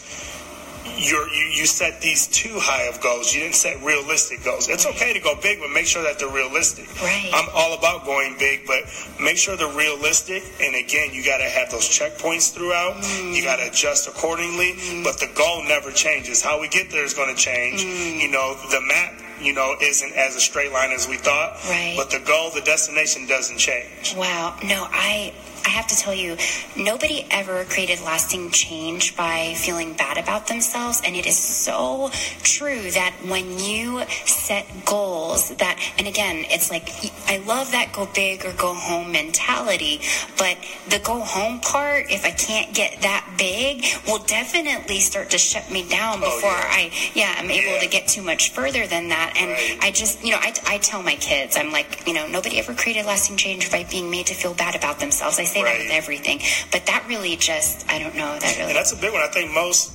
you 0.97 1.27
you 1.31 1.65
set 1.65 2.01
these 2.01 2.27
too 2.27 2.55
high 2.55 2.83
of 2.83 2.99
goals. 3.01 3.33
You 3.33 3.41
didn't 3.41 3.55
set 3.55 3.81
realistic 3.83 4.43
goals. 4.43 4.69
It's 4.69 4.85
okay 4.85 5.13
to 5.13 5.19
go 5.19 5.35
big, 5.41 5.59
but 5.59 5.69
make 5.69 5.85
sure 5.85 6.03
that 6.03 6.19
they're 6.19 6.29
realistic. 6.29 6.87
Right. 7.01 7.29
I'm 7.33 7.49
all 7.53 7.73
about 7.77 8.05
going 8.05 8.35
big, 8.37 8.65
but 8.65 8.83
make 9.19 9.37
sure 9.37 9.55
they're 9.55 9.67
realistic. 9.75 10.43
And 10.61 10.75
again, 10.75 11.13
you 11.13 11.23
got 11.23 11.37
to 11.37 11.49
have 11.49 11.71
those 11.71 11.87
checkpoints 11.87 12.53
throughout. 12.53 12.95
Mm. 12.95 13.35
You 13.35 13.43
got 13.43 13.57
to 13.57 13.67
adjust 13.67 14.07
accordingly. 14.07 14.73
Mm. 14.73 15.03
But 15.03 15.19
the 15.19 15.31
goal 15.35 15.63
never 15.63 15.91
changes. 15.91 16.41
How 16.41 16.59
we 16.59 16.67
get 16.67 16.91
there 16.91 17.03
is 17.03 17.13
going 17.13 17.33
to 17.33 17.39
change. 17.39 17.83
Mm. 17.83 18.21
You 18.21 18.31
know, 18.31 18.55
the 18.71 18.81
map 18.81 19.19
you 19.41 19.53
know, 19.53 19.75
isn't 19.81 20.13
as 20.13 20.35
a 20.35 20.39
straight 20.39 20.71
line 20.71 20.91
as 20.91 21.07
we 21.07 21.17
thought. 21.17 21.59
Right. 21.65 21.95
But 21.97 22.09
the 22.11 22.19
goal, 22.19 22.49
the 22.51 22.61
destination 22.61 23.27
doesn't 23.27 23.57
change. 23.57 24.15
Wow. 24.15 24.57
No, 24.63 24.87
I 24.89 25.33
I 25.65 25.69
have 25.69 25.87
to 25.87 25.95
tell 25.95 26.13
you, 26.13 26.37
nobody 26.77 27.25
ever 27.31 27.63
created 27.65 28.01
lasting 28.01 28.51
change 28.51 29.15
by 29.15 29.53
feeling 29.55 29.93
bad 29.93 30.17
about 30.17 30.47
themselves. 30.47 31.01
And 31.05 31.15
it 31.15 31.25
is 31.25 31.37
so 31.37 32.11
true 32.43 32.91
that 32.91 33.13
when 33.27 33.59
you 33.59 34.03
set 34.25 34.65
goals 34.85 35.49
that, 35.55 35.79
and 35.97 36.07
again, 36.07 36.45
it's 36.49 36.69
like, 36.69 36.89
I 37.27 37.37
love 37.45 37.71
that 37.71 37.91
go 37.93 38.07
big 38.13 38.45
or 38.45 38.53
go 38.53 38.73
home 38.73 39.11
mentality, 39.11 40.01
but 40.37 40.57
the 40.89 40.99
go 40.99 41.19
home 41.19 41.59
part, 41.59 42.11
if 42.11 42.25
I 42.25 42.31
can't 42.31 42.73
get 42.73 43.01
that 43.01 43.27
big, 43.37 43.85
will 44.07 44.23
definitely 44.23 44.99
start 44.99 45.29
to 45.31 45.37
shut 45.37 45.71
me 45.71 45.87
down 45.87 46.19
oh, 46.19 46.25
before 46.25 46.51
oh, 46.51 46.53
yeah. 46.53 46.71
I, 46.71 46.91
yeah, 47.13 47.35
I'm 47.37 47.49
able 47.49 47.73
yeah. 47.75 47.79
to 47.79 47.87
get 47.87 48.07
too 48.07 48.21
much 48.21 48.51
further 48.51 48.85
than 48.87 49.09
that. 49.09 49.33
And 49.37 49.51
right. 49.51 49.77
I 49.81 49.91
just, 49.91 50.23
you 50.23 50.31
know, 50.31 50.39
I, 50.39 50.53
I 50.67 50.77
tell 50.79 51.01
my 51.01 51.15
kids, 51.15 51.55
I'm 51.57 51.71
like, 51.71 52.05
you 52.07 52.13
know, 52.13 52.27
nobody 52.27 52.59
ever 52.59 52.73
created 52.73 53.05
lasting 53.05 53.37
change 53.37 53.71
by 53.71 53.85
being 53.89 54.09
made 54.11 54.27
to 54.27 54.33
feel 54.33 54.53
bad 54.53 54.75
about 54.75 54.99
themselves. 54.99 55.39
I 55.39 55.45
say 55.53 55.63
right. 55.63 55.77
that 55.77 55.83
with 55.83 55.91
everything. 55.91 56.39
But 56.71 56.85
that 56.87 57.05
really 57.07 57.35
just, 57.35 57.89
I 57.89 57.99
don't 57.99 58.15
know. 58.15 58.37
That 58.39 58.57
really. 58.57 58.69
And 58.71 58.75
that's 58.75 58.93
a 58.93 58.97
big 58.97 59.13
one. 59.13 59.21
I 59.21 59.27
think 59.27 59.53
most 59.53 59.91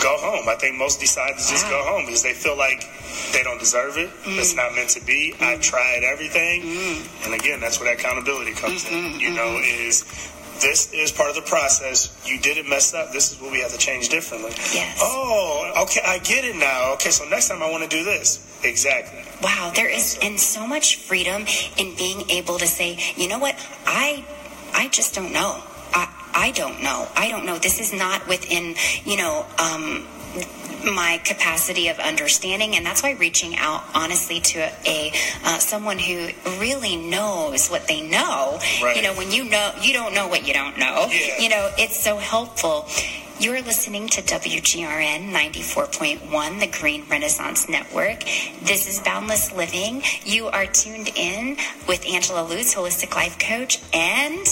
go 0.00 0.16
home. 0.18 0.48
I 0.48 0.56
think 0.56 0.76
most 0.76 1.00
decide 1.00 1.32
to 1.32 1.44
just 1.44 1.64
wow. 1.64 1.70
go 1.70 1.82
home 1.84 2.06
because 2.06 2.22
they 2.22 2.34
feel 2.34 2.56
like 2.56 2.84
they 3.32 3.42
don't 3.42 3.58
deserve 3.58 3.96
it. 3.96 4.10
Mm. 4.24 4.38
It's 4.38 4.54
not 4.54 4.74
meant 4.74 4.90
to 4.90 5.04
be. 5.04 5.34
Mm. 5.36 5.46
I 5.46 5.56
tried 5.58 6.02
everything. 6.04 6.62
Mm. 6.62 7.24
And 7.24 7.34
again, 7.34 7.60
that's 7.60 7.80
where 7.80 7.94
that 7.94 8.00
accountability 8.00 8.52
comes 8.52 8.84
mm-hmm, 8.84 9.14
in. 9.14 9.20
You 9.20 9.28
mm-hmm. 9.28 9.36
know, 9.36 9.60
is 9.62 10.04
this 10.60 10.92
is 10.92 11.12
part 11.12 11.28
of 11.28 11.36
the 11.36 11.42
process. 11.42 12.22
You 12.24 12.38
didn't 12.38 12.68
mess 12.68 12.94
up. 12.94 13.12
This 13.12 13.32
is 13.32 13.40
what 13.40 13.52
we 13.52 13.60
have 13.60 13.72
to 13.72 13.78
change 13.78 14.08
differently. 14.08 14.52
Yes. 14.72 14.98
Oh, 15.02 15.72
okay. 15.84 16.00
I 16.04 16.18
get 16.18 16.44
it 16.44 16.56
now. 16.56 16.94
Okay, 16.94 17.10
so 17.10 17.24
next 17.28 17.48
time 17.48 17.62
I 17.62 17.70
want 17.70 17.82
to 17.82 17.88
do 17.88 18.04
this. 18.04 18.48
Exactly. 18.64 19.24
Wow, 19.42 19.72
there 19.74 19.88
is 19.88 20.18
and 20.22 20.38
so 20.38 20.66
much 20.66 20.96
freedom 20.96 21.46
in 21.76 21.96
being 21.96 22.30
able 22.30 22.58
to 22.58 22.66
say, 22.66 22.98
you 23.16 23.28
know 23.28 23.40
what, 23.40 23.56
I 23.86 24.24
I 24.74 24.88
just 24.88 25.14
don't 25.14 25.32
know. 25.32 25.62
I, 25.94 26.08
I 26.34 26.50
don't 26.52 26.82
know. 26.82 27.08
I 27.16 27.28
don't 27.28 27.44
know. 27.44 27.58
This 27.58 27.80
is 27.80 27.92
not 27.92 28.26
within, 28.26 28.74
you 29.04 29.16
know, 29.16 29.46
um, 29.58 30.06
my 30.84 31.20
capacity 31.24 31.88
of 31.88 31.98
understanding 31.98 32.74
and 32.74 32.84
that's 32.84 33.02
why 33.02 33.12
reaching 33.12 33.56
out 33.56 33.84
honestly 33.94 34.40
to 34.40 34.58
a, 34.58 34.72
a 34.84 35.12
uh, 35.44 35.58
someone 35.58 35.98
who 35.98 36.28
really 36.58 36.96
knows 36.96 37.68
what 37.68 37.86
they 37.86 38.00
know 38.00 38.58
right. 38.82 38.96
you 38.96 39.02
know 39.02 39.14
when 39.14 39.30
you 39.30 39.44
know 39.44 39.72
you 39.80 39.92
don't 39.92 40.14
know 40.14 40.26
what 40.26 40.46
you 40.46 40.52
don't 40.52 40.76
know 40.78 41.06
yeah. 41.10 41.38
you 41.38 41.48
know 41.48 41.70
it's 41.78 42.02
so 42.02 42.16
helpful 42.16 42.86
you 43.38 43.52
are 43.52 43.62
listening 43.62 44.08
to 44.08 44.22
WGRN 44.22 45.32
94.1, 45.32 46.60
the 46.60 46.66
Green 46.66 47.04
Renaissance 47.08 47.68
Network. 47.68 48.20
This 48.62 48.88
is 48.88 49.00
Boundless 49.00 49.52
Living. 49.52 50.02
You 50.24 50.46
are 50.48 50.66
tuned 50.66 51.10
in 51.16 51.56
with 51.88 52.06
Angela 52.06 52.42
Lutz, 52.42 52.74
Holistic 52.74 53.14
Life 53.14 53.38
Coach, 53.38 53.80
and 53.92 54.46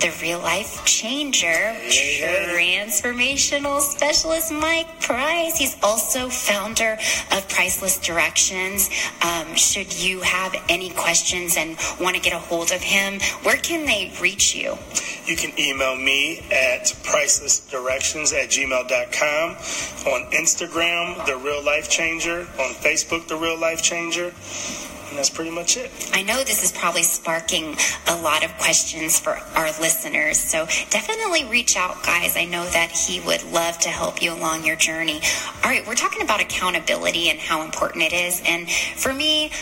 the 0.00 0.12
real 0.20 0.38
life 0.38 0.84
changer, 0.84 1.74
transformational 1.88 3.80
specialist 3.80 4.52
Mike 4.52 5.00
Price. 5.00 5.56
He's 5.56 5.76
also 5.82 6.28
founder 6.28 6.98
of 7.32 7.48
Priceless 7.48 7.98
Directions. 7.98 8.90
Um, 9.22 9.54
should 9.54 9.92
you 9.92 10.20
have 10.20 10.54
any 10.68 10.90
questions 10.90 11.56
and 11.56 11.76
want 12.00 12.16
to 12.16 12.22
get 12.22 12.32
a 12.32 12.38
hold 12.38 12.72
of 12.72 12.82
him, 12.82 13.20
where 13.42 13.56
can 13.56 13.86
they 13.86 14.12
reach 14.20 14.54
you? 14.54 14.76
You 15.26 15.36
can 15.36 15.58
email 15.58 15.96
me 15.96 16.40
at 16.50 16.84
pricelessdirections 17.04 18.34
at 18.34 18.50
gmail.com, 18.50 19.50
on 20.12 20.30
Instagram, 20.32 21.24
The 21.26 21.36
Real 21.36 21.64
Life 21.64 21.88
Changer, 21.88 22.40
on 22.40 22.74
Facebook, 22.74 23.26
The 23.28 23.36
Real 23.36 23.58
Life 23.58 23.82
Changer. 23.82 24.32
And 25.14 25.20
that's 25.20 25.30
pretty 25.30 25.52
much 25.52 25.76
it. 25.76 25.92
I 26.12 26.24
know 26.24 26.42
this 26.42 26.64
is 26.64 26.72
probably 26.72 27.04
sparking 27.04 27.76
a 28.08 28.20
lot 28.20 28.44
of 28.44 28.50
questions 28.58 29.16
for 29.16 29.34
our 29.54 29.66
listeners. 29.80 30.36
So 30.36 30.66
definitely 30.90 31.44
reach 31.44 31.76
out, 31.76 32.02
guys. 32.02 32.36
I 32.36 32.46
know 32.46 32.64
that 32.70 32.90
he 32.90 33.20
would 33.20 33.44
love 33.52 33.78
to 33.78 33.90
help 33.90 34.20
you 34.20 34.32
along 34.34 34.64
your 34.64 34.74
journey. 34.74 35.20
All 35.62 35.70
right, 35.70 35.86
we're 35.86 35.94
talking 35.94 36.22
about 36.22 36.40
accountability 36.40 37.30
and 37.30 37.38
how 37.38 37.62
important 37.62 38.02
it 38.02 38.12
is. 38.12 38.42
And 38.44 38.68
for 38.68 39.14
me, 39.14 39.52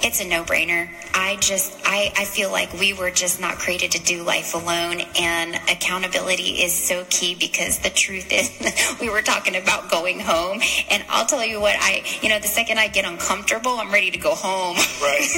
it's 0.00 0.20
a 0.20 0.28
no-brainer. 0.28 0.88
I 1.14 1.36
just 1.40 1.72
I, 1.84 2.12
I 2.16 2.24
feel 2.24 2.50
like 2.50 2.72
we 2.72 2.92
were 2.92 3.10
just 3.10 3.40
not 3.40 3.58
created 3.58 3.92
to 3.92 4.02
do 4.02 4.22
life 4.22 4.54
alone 4.54 5.00
and 5.18 5.54
accountability 5.70 6.62
is 6.62 6.74
so 6.74 7.06
key 7.08 7.36
because 7.36 7.78
the 7.78 7.90
truth 7.90 8.32
is 8.32 8.50
we 9.00 9.08
were 9.08 9.22
talking 9.22 9.54
about 9.54 9.90
going 9.90 10.18
home 10.18 10.60
and 10.90 11.04
I'll 11.08 11.26
tell 11.26 11.44
you 11.44 11.60
what 11.60 11.76
I 11.78 12.04
you 12.20 12.28
know 12.28 12.40
the 12.40 12.48
second 12.48 12.78
I 12.78 12.88
get 12.88 13.04
uncomfortable 13.04 13.78
I'm 13.78 13.92
ready 13.92 14.10
to 14.10 14.18
go 14.18 14.34
home. 14.34 14.76
Right. 15.00 15.22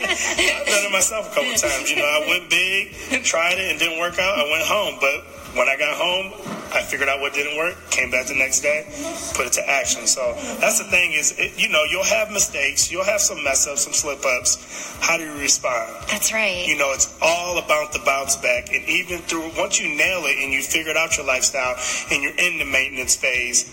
I've 0.00 0.66
done 0.66 0.84
it 0.86 0.92
myself 0.92 1.30
a 1.30 1.34
couple 1.34 1.52
times. 1.54 1.90
You 1.90 1.96
know, 1.96 2.04
I 2.04 2.24
went 2.26 2.50
big, 2.50 2.94
and 3.10 3.24
tried 3.24 3.58
it 3.58 3.70
and 3.70 3.78
didn't 3.78 3.98
work 3.98 4.18
out. 4.18 4.38
I 4.38 4.50
went 4.50 4.64
home, 4.64 4.96
but 5.00 5.24
when 5.56 5.68
I 5.68 5.76
got 5.76 5.96
home, 5.96 6.32
I 6.72 6.82
figured 6.82 7.08
out 7.08 7.20
what 7.20 7.34
didn't 7.34 7.56
work, 7.56 7.74
came 7.90 8.10
back 8.10 8.26
the 8.26 8.34
next 8.34 8.60
day, 8.60 8.86
put 9.34 9.46
it 9.46 9.52
to 9.54 9.68
action. 9.68 10.06
So 10.06 10.34
that's 10.60 10.78
the 10.78 10.84
thing 10.84 11.12
is, 11.12 11.34
it, 11.36 11.58
you 11.58 11.68
know, 11.68 11.82
you'll 11.90 12.04
have 12.04 12.30
mistakes, 12.30 12.90
you'll 12.90 13.04
have 13.04 13.20
some 13.20 13.42
mess 13.42 13.66
ups, 13.66 13.82
some 13.82 13.92
slip 13.92 14.24
ups. 14.24 14.58
How 15.00 15.16
do 15.16 15.24
you 15.24 15.38
respond? 15.38 15.90
That's 16.08 16.32
right. 16.32 16.66
You 16.66 16.76
know, 16.76 16.92
it's 16.92 17.14
all 17.20 17.58
about 17.58 17.92
the 17.92 18.00
bounce 18.00 18.36
back. 18.36 18.72
And 18.72 18.84
even 18.88 19.18
through, 19.20 19.50
once 19.56 19.80
you 19.80 19.88
nail 19.96 20.22
it 20.24 20.42
and 20.42 20.52
you 20.52 20.62
figured 20.62 20.96
out 20.96 21.16
your 21.16 21.26
lifestyle 21.26 21.76
and 22.10 22.22
you're 22.22 22.36
in 22.36 22.58
the 22.58 22.64
maintenance 22.64 23.16
phase, 23.16 23.66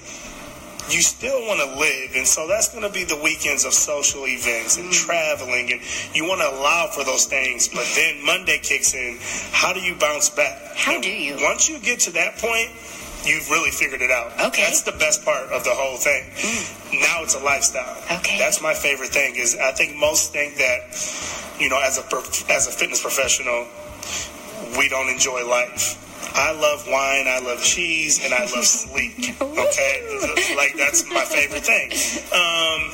you 0.90 1.02
still 1.02 1.40
want 1.48 1.60
to 1.60 1.80
live. 1.80 2.16
And 2.16 2.26
so 2.26 2.48
that's 2.48 2.70
going 2.70 2.84
to 2.84 2.90
be 2.90 3.04
the 3.04 3.18
weekends 3.18 3.66
of 3.66 3.74
social 3.74 4.26
events 4.26 4.78
and 4.78 4.90
mm. 4.90 4.94
traveling. 4.94 5.72
And 5.72 5.82
you 6.16 6.26
want 6.26 6.42
to 6.42 6.50
allow 6.50 6.88
for 6.88 7.04
those 7.04 7.26
things. 7.26 7.68
But 7.68 7.86
then 7.96 8.26
Monday 8.26 8.60
kicks 8.60 8.94
in. 8.94 9.18
How 9.52 9.74
do 9.74 9.82
you 9.82 9.96
bounce 9.96 10.30
back? 10.30 10.76
How 10.76 10.96
and 10.96 11.04
do 11.04 11.12
you? 11.12 11.38
Once 11.42 11.70
you 11.70 11.80
get 11.80 12.00
to 12.02 12.12
that 12.12 12.38
point, 12.38 12.72
you've 13.28 13.50
really 13.50 13.72
figured 13.72 14.02
it 14.02 14.10
out. 14.10 14.32
Okay. 14.40 14.64
That's 14.64 14.82
the 14.82 14.94
best 14.94 15.24
part 15.24 15.52
of 15.52 15.64
the 15.64 15.72
whole 15.72 15.98
thing. 15.98 16.24
Mm. 16.36 17.02
Now 17.02 17.24
it's 17.24 17.36
a 17.36 17.40
lifestyle. 17.40 17.98
Okay. 18.20 18.38
That's 18.40 18.62
my 18.62 18.74
favorite 18.74 19.10
thing 19.10 19.36
is 19.36 19.56
I 19.56 19.72
think 19.74 19.96
most 19.96 20.32
think 20.32 20.56
that, 20.56 20.88
you 21.60 21.70
know, 21.70 21.80
as 21.82 21.98
a, 21.98 22.04
as 22.52 22.68
a 22.68 22.72
fitness 22.72 23.02
professional, 23.02 23.68
we 24.78 24.88
don't 24.90 25.10
enjoy 25.10 25.46
life. 25.46 26.04
I 26.36 26.52
love 26.52 26.88
wine, 26.88 27.28
I 27.28 27.40
love 27.40 27.64
cheese, 27.64 28.24
and 28.24 28.34
I 28.34 28.42
love 28.42 28.66
sleep. 28.66 29.42
Okay, 29.42 30.54
like 30.56 30.76
that's 30.78 31.06
my 31.12 31.26
favorite 31.26 31.66
thing. 31.66 31.92
Um, 32.32 32.92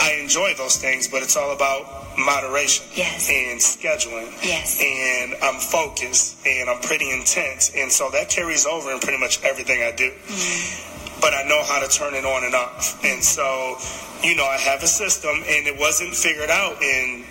I 0.00 0.18
enjoy 0.20 0.54
those 0.54 0.76
things, 0.76 1.08
but 1.08 1.22
it's 1.22 1.36
all 1.36 1.52
about 1.52 1.97
moderation 2.18 2.86
yes. 2.94 3.28
and 3.30 3.60
scheduling. 3.60 4.32
Yes. 4.42 4.80
And 4.82 5.34
I'm 5.42 5.60
focused 5.60 6.46
and 6.46 6.68
I'm 6.68 6.80
pretty 6.80 7.10
intense. 7.10 7.72
And 7.74 7.90
so 7.90 8.10
that 8.10 8.28
carries 8.28 8.66
over 8.66 8.90
in 8.90 9.00
pretty 9.00 9.18
much 9.18 9.42
everything 9.44 9.82
I 9.82 9.92
do. 9.92 10.10
Mm. 10.10 11.20
But 11.20 11.34
I 11.34 11.42
know 11.48 11.62
how 11.64 11.80
to 11.80 11.88
turn 11.88 12.14
it 12.14 12.24
on 12.24 12.44
and 12.44 12.54
off. 12.54 13.04
And 13.04 13.22
so, 13.22 13.76
you 14.22 14.36
know, 14.36 14.44
I 14.44 14.56
have 14.56 14.82
a 14.82 14.86
system 14.86 15.34
and 15.48 15.66
it 15.66 15.78
wasn't 15.78 16.14
figured 16.14 16.50
out 16.50 16.80
in 16.82 17.24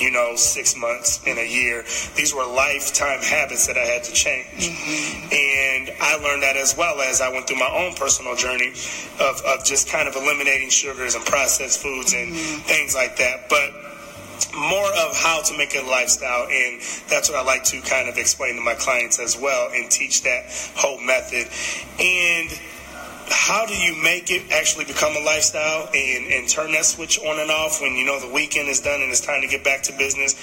you 0.00 0.10
know, 0.10 0.34
six 0.36 0.76
months 0.76 1.22
in 1.26 1.38
a 1.38 1.48
year. 1.48 1.84
These 2.16 2.34
were 2.34 2.44
lifetime 2.44 3.20
habits 3.20 3.66
that 3.66 3.76
I 3.76 3.84
had 3.84 4.04
to 4.04 4.12
change. 4.12 4.68
Mm-hmm. 4.68 5.32
And 5.32 5.96
I 6.00 6.16
learned 6.16 6.42
that 6.42 6.56
as 6.56 6.76
well 6.76 7.00
as 7.00 7.20
I 7.20 7.30
went 7.30 7.46
through 7.46 7.58
my 7.58 7.70
own 7.70 7.94
personal 7.94 8.34
journey 8.34 8.70
of, 9.20 9.40
of 9.46 9.64
just 9.64 9.88
kind 9.88 10.08
of 10.08 10.16
eliminating 10.16 10.70
sugars 10.70 11.14
and 11.14 11.24
processed 11.24 11.80
foods 11.80 12.14
and 12.14 12.32
mm-hmm. 12.32 12.62
things 12.62 12.94
like 12.94 13.16
that. 13.16 13.48
But 13.48 13.70
more 14.54 14.86
of 14.86 15.16
how 15.16 15.42
to 15.42 15.56
make 15.56 15.74
it 15.74 15.84
a 15.84 15.86
lifestyle 15.88 16.48
and 16.50 16.80
that's 17.08 17.28
what 17.28 17.38
I 17.38 17.42
like 17.42 17.64
to 17.64 17.80
kind 17.80 18.08
of 18.08 18.18
explain 18.18 18.56
to 18.56 18.62
my 18.62 18.74
clients 18.74 19.18
as 19.18 19.38
well 19.38 19.70
and 19.72 19.90
teach 19.90 20.22
that 20.22 20.44
whole 20.74 21.00
method. 21.00 21.48
And 22.00 22.50
how 23.32 23.66
do 23.66 23.74
you 23.74 23.94
make 24.02 24.30
it 24.30 24.50
actually 24.52 24.84
become 24.84 25.16
a 25.16 25.20
lifestyle 25.20 25.88
and, 25.94 26.32
and 26.32 26.48
turn 26.48 26.72
that 26.72 26.84
switch 26.84 27.18
on 27.20 27.40
and 27.40 27.50
off 27.50 27.80
when 27.80 27.94
you 27.94 28.04
know 28.04 28.20
the 28.20 28.32
weekend 28.32 28.68
is 28.68 28.80
done 28.80 29.00
and 29.00 29.10
it's 29.10 29.20
time 29.20 29.40
to 29.40 29.48
get 29.48 29.64
back 29.64 29.82
to 29.84 29.92
business? 29.96 30.34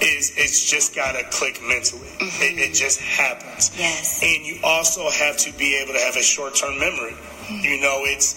Is 0.00 0.32
it's 0.36 0.68
just 0.68 0.94
gotta 0.94 1.22
click 1.30 1.60
mentally. 1.62 2.08
Mm-hmm. 2.18 2.42
It, 2.42 2.70
it, 2.70 2.74
just 2.74 3.00
happens. 3.00 3.70
Yes. 3.78 4.20
And 4.22 4.44
you 4.44 4.58
also 4.64 5.08
have 5.08 5.36
to 5.38 5.52
be 5.52 5.76
able 5.76 5.92
to 5.92 6.00
have 6.00 6.16
a 6.16 6.22
short 6.22 6.56
term 6.56 6.78
memory. 6.78 7.12
Mm-hmm. 7.12 7.64
You 7.64 7.80
know, 7.80 8.00
it's 8.02 8.34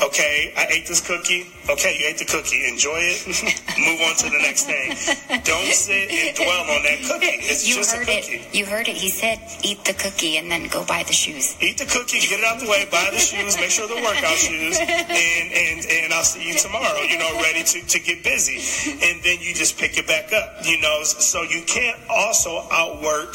Okay, 0.00 0.54
I 0.56 0.66
ate 0.70 0.86
this 0.86 1.00
cookie. 1.00 1.50
Okay, 1.68 1.98
you 1.98 2.06
ate 2.06 2.18
the 2.18 2.24
cookie. 2.24 2.68
Enjoy 2.68 2.98
it. 3.02 3.26
Move 3.82 4.00
on 4.06 4.14
to 4.22 4.30
the 4.30 4.38
next 4.38 4.64
thing. 4.64 4.94
Don't 5.42 5.74
sit 5.74 6.06
and 6.10 6.36
dwell 6.36 6.62
on 6.70 6.82
that 6.86 7.02
cookie. 7.02 7.42
It's 7.42 7.66
you 7.66 7.74
just 7.74 7.94
heard 7.94 8.08
a 8.08 8.20
cookie. 8.20 8.46
It. 8.46 8.54
You 8.54 8.64
heard 8.64 8.86
it. 8.86 8.94
He 8.94 9.10
said, 9.10 9.42
"Eat 9.62 9.82
the 9.84 9.94
cookie 9.94 10.38
and 10.38 10.50
then 10.50 10.68
go 10.68 10.84
buy 10.84 11.02
the 11.02 11.12
shoes." 11.12 11.58
Eat 11.60 11.78
the 11.78 11.86
cookie, 11.86 12.20
get 12.20 12.38
it 12.38 12.44
out 12.46 12.60
the 12.60 12.70
way, 12.70 12.86
buy 12.90 13.10
the 13.10 13.18
shoes, 13.18 13.56
make 13.58 13.70
sure 13.70 13.88
they're 13.88 14.02
workout 14.02 14.38
shoes, 14.38 14.78
and 14.78 15.46
and 15.50 15.82
and 15.82 16.12
I'll 16.14 16.22
see 16.22 16.46
you 16.46 16.54
tomorrow. 16.54 17.02
You 17.02 17.18
know, 17.18 17.34
ready 17.42 17.64
to 17.64 17.78
to 17.82 17.98
get 17.98 18.22
busy, 18.22 18.62
and 19.02 19.22
then 19.24 19.42
you 19.42 19.52
just 19.52 19.78
pick 19.78 19.98
it 19.98 20.06
back 20.06 20.32
up. 20.32 20.64
You 20.64 20.80
know, 20.80 21.02
so 21.02 21.42
you 21.42 21.62
can't 21.66 21.98
also 22.08 22.62
outwork 22.70 23.34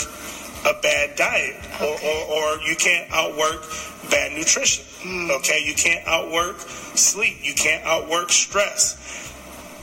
a 0.66 0.74
bad 0.82 1.16
diet, 1.16 1.56
okay. 1.76 1.86
or, 1.86 2.36
or, 2.36 2.56
or 2.56 2.62
you 2.62 2.76
can't 2.76 3.12
outwork 3.12 3.64
bad 4.10 4.32
nutrition. 4.34 4.84
Mm. 5.04 5.30
Okay, 5.40 5.64
you 5.66 5.74
can't 5.74 6.06
outwork 6.08 6.60
sleep. 6.60 7.38
You 7.42 7.54
can't 7.54 7.84
outwork 7.86 8.32
stress. 8.32 9.33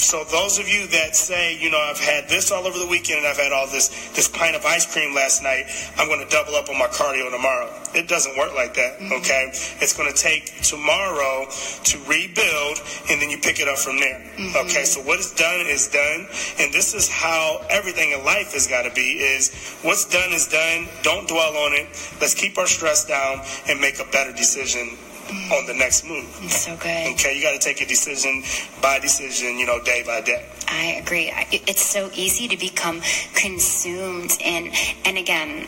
So 0.01 0.25
those 0.25 0.59
of 0.59 0.67
you 0.67 0.87
that 0.89 1.15
say, 1.15 1.59
you 1.61 1.71
know, 1.71 1.79
I've 1.79 2.01
had 2.01 2.27
this 2.27 2.51
all 2.51 2.67
over 2.67 2.79
the 2.79 2.87
weekend 2.87 3.19
and 3.19 3.29
I've 3.29 3.37
had 3.37 3.53
all 3.53 3.67
this 3.67 3.89
this 4.17 4.29
pint 4.29 4.57
of 4.57 4.65
ice 4.65 4.91
cream 4.91 5.15
last 5.15 5.43
night, 5.43 5.67
I'm 5.99 6.09
going 6.09 6.25
to 6.25 6.31
double 6.33 6.55
up 6.55 6.71
on 6.71 6.79
my 6.79 6.87
cardio 6.87 7.31
tomorrow. 7.31 7.71
It 7.95 8.09
doesn't 8.09 8.37
work 8.39 8.55
like 8.55 8.73
that, 8.75 8.99
mm-hmm. 8.99 9.13
okay? 9.21 9.49
It's 9.53 9.93
going 9.93 10.11
to 10.11 10.17
take 10.17 10.63
tomorrow 10.63 11.47
to 11.51 11.99
rebuild 12.09 12.81
and 13.11 13.21
then 13.21 13.29
you 13.29 13.39
pick 13.39 13.61
it 13.61 13.69
up 13.69 13.77
from 13.77 14.01
there. 14.01 14.19
Mm-hmm. 14.39 14.57
Okay? 14.67 14.85
So 14.85 15.03
what 15.03 15.21
is 15.21 15.33
done 15.33 15.67
is 15.67 15.89
done, 15.89 16.27
and 16.59 16.73
this 16.73 16.95
is 16.95 17.07
how 17.09 17.61
everything 17.69 18.13
in 18.13 18.25
life 18.25 18.55
has 18.55 18.67
got 18.67 18.83
to 18.89 18.95
be 18.95 19.21
is 19.21 19.53
what's 19.83 20.07
done 20.07 20.33
is 20.33 20.49
done. 20.49 20.89
Don't 21.03 21.29
dwell 21.29 21.57
on 21.57 21.75
it. 21.75 21.87
Let's 22.21 22.35
keep 22.35 22.57
our 22.57 22.67
stress 22.67 23.05
down 23.05 23.43
and 23.69 23.79
make 23.81 24.01
a 24.01 24.11
better 24.11 24.33
decision 24.33 24.97
on 25.31 25.67
the 25.67 25.75
next 25.75 26.05
move. 26.05 26.29
It's 26.43 26.61
so 26.61 26.77
good. 26.77 27.13
Okay, 27.15 27.37
you 27.37 27.43
got 27.43 27.53
to 27.53 27.59
take 27.59 27.81
a 27.81 27.87
decision 27.87 28.43
by 28.83 28.99
decision, 28.99 29.59
you 29.59 29.67
know, 29.67 29.83
day 29.83 30.03
by 30.05 30.21
day. 30.21 30.47
I 30.69 31.01
agree. 31.03 31.33
It's 31.51 31.83
so 31.83 32.11
easy 32.15 32.49
to 32.49 32.57
become 32.57 33.01
consumed 33.35 34.37
in, 34.41 34.73
and 35.05 35.19
again, 35.19 35.67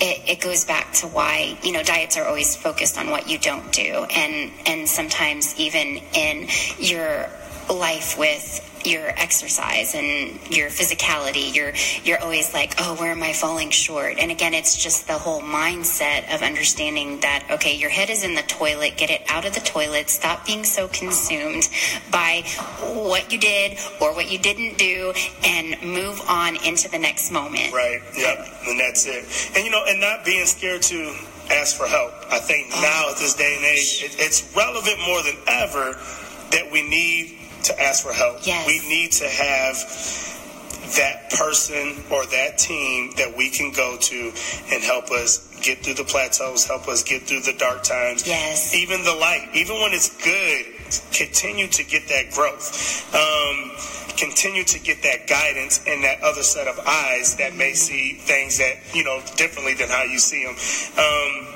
it, 0.00 0.28
it, 0.28 0.40
goes 0.40 0.64
back 0.64 0.92
to 0.94 1.06
why 1.06 1.56
you 1.62 1.72
know 1.72 1.82
diets 1.82 2.16
are 2.16 2.26
always 2.26 2.56
focused 2.56 2.98
on 2.98 3.10
what 3.10 3.28
you 3.28 3.38
don't 3.38 3.72
do, 3.72 4.06
and 4.16 4.52
and 4.66 4.88
sometimes 4.88 5.58
even 5.58 6.00
in 6.14 6.48
your 6.78 7.28
life 7.72 8.18
with 8.18 8.70
your 8.86 9.08
exercise 9.08 9.94
and 9.94 10.38
your 10.54 10.68
physicality. 10.68 11.54
You're 11.54 11.72
you're 12.04 12.20
always 12.20 12.52
like 12.52 12.74
oh 12.78 12.94
where 12.96 13.12
am 13.12 13.22
i 13.22 13.32
falling 13.32 13.70
short? 13.70 14.16
And 14.18 14.30
again 14.30 14.54
it's 14.54 14.76
just 14.76 15.06
the 15.06 15.14
whole 15.14 15.40
mindset 15.40 16.32
of 16.34 16.42
understanding 16.42 17.20
that 17.20 17.46
okay 17.50 17.74
your 17.76 17.90
head 17.90 18.10
is 18.10 18.24
in 18.24 18.34
the 18.34 18.42
toilet. 18.42 18.96
Get 18.96 19.10
it 19.10 19.22
out 19.28 19.46
of 19.46 19.54
the 19.54 19.60
toilet. 19.60 20.10
Stop 20.10 20.46
being 20.46 20.64
so 20.64 20.88
consumed 20.88 21.68
by 22.10 22.44
what 22.80 23.32
you 23.32 23.38
did 23.38 23.78
or 24.00 24.14
what 24.14 24.30
you 24.30 24.38
didn't 24.38 24.78
do 24.78 25.12
and 25.44 25.80
move 25.82 26.20
on 26.28 26.56
into 26.64 26.88
the 26.90 26.98
next 26.98 27.30
moment. 27.30 27.72
Right. 27.72 28.00
Yep. 28.16 28.46
And 28.66 28.80
that's 28.80 29.06
it. 29.06 29.56
And 29.56 29.64
you 29.64 29.70
know 29.70 29.84
and 29.86 30.00
not 30.00 30.24
being 30.24 30.46
scared 30.46 30.82
to 30.82 31.14
ask 31.50 31.76
for 31.76 31.86
help. 31.86 32.12
I 32.30 32.38
think 32.38 32.68
oh. 32.74 32.80
now 32.82 33.10
at 33.12 33.18
this 33.18 33.34
day 33.34 33.56
and 33.56 33.64
age 33.64 34.02
it, 34.04 34.16
it's 34.18 34.54
relevant 34.54 34.98
more 35.06 35.22
than 35.22 35.36
ever 35.46 35.98
that 36.50 36.70
we 36.70 36.88
need 36.88 37.43
to 37.64 37.80
ask 37.80 38.04
for 38.04 38.12
help. 38.12 38.46
Yes. 38.46 38.66
We 38.66 38.80
need 38.88 39.12
to 39.12 39.28
have 39.28 39.76
that 40.96 41.30
person 41.30 42.04
or 42.10 42.26
that 42.26 42.58
team 42.58 43.12
that 43.16 43.34
we 43.36 43.50
can 43.50 43.72
go 43.72 43.96
to 43.98 44.32
and 44.70 44.82
help 44.82 45.10
us 45.10 45.50
get 45.62 45.82
through 45.82 45.94
the 45.94 46.04
plateaus, 46.04 46.66
help 46.66 46.88
us 46.88 47.02
get 47.02 47.22
through 47.22 47.40
the 47.40 47.54
dark 47.54 47.82
times. 47.82 48.26
Yes. 48.26 48.74
Even 48.74 49.02
the 49.02 49.14
light, 49.14 49.48
even 49.54 49.80
when 49.80 49.92
it's 49.92 50.14
good, 50.22 50.66
continue 51.12 51.68
to 51.68 51.84
get 51.84 52.06
that 52.08 52.30
growth. 52.32 53.14
Um, 53.14 53.72
continue 54.16 54.64
to 54.64 54.78
get 54.78 55.02
that 55.02 55.26
guidance 55.26 55.82
and 55.86 56.04
that 56.04 56.22
other 56.22 56.42
set 56.42 56.68
of 56.68 56.78
eyes 56.86 57.36
that 57.36 57.56
may 57.56 57.72
see 57.72 58.12
things 58.14 58.58
that 58.58 58.76
you 58.92 59.02
know 59.02 59.20
differently 59.36 59.74
than 59.74 59.88
how 59.88 60.04
you 60.04 60.18
see 60.18 60.44
them. 60.44 60.54
Um, 60.54 61.53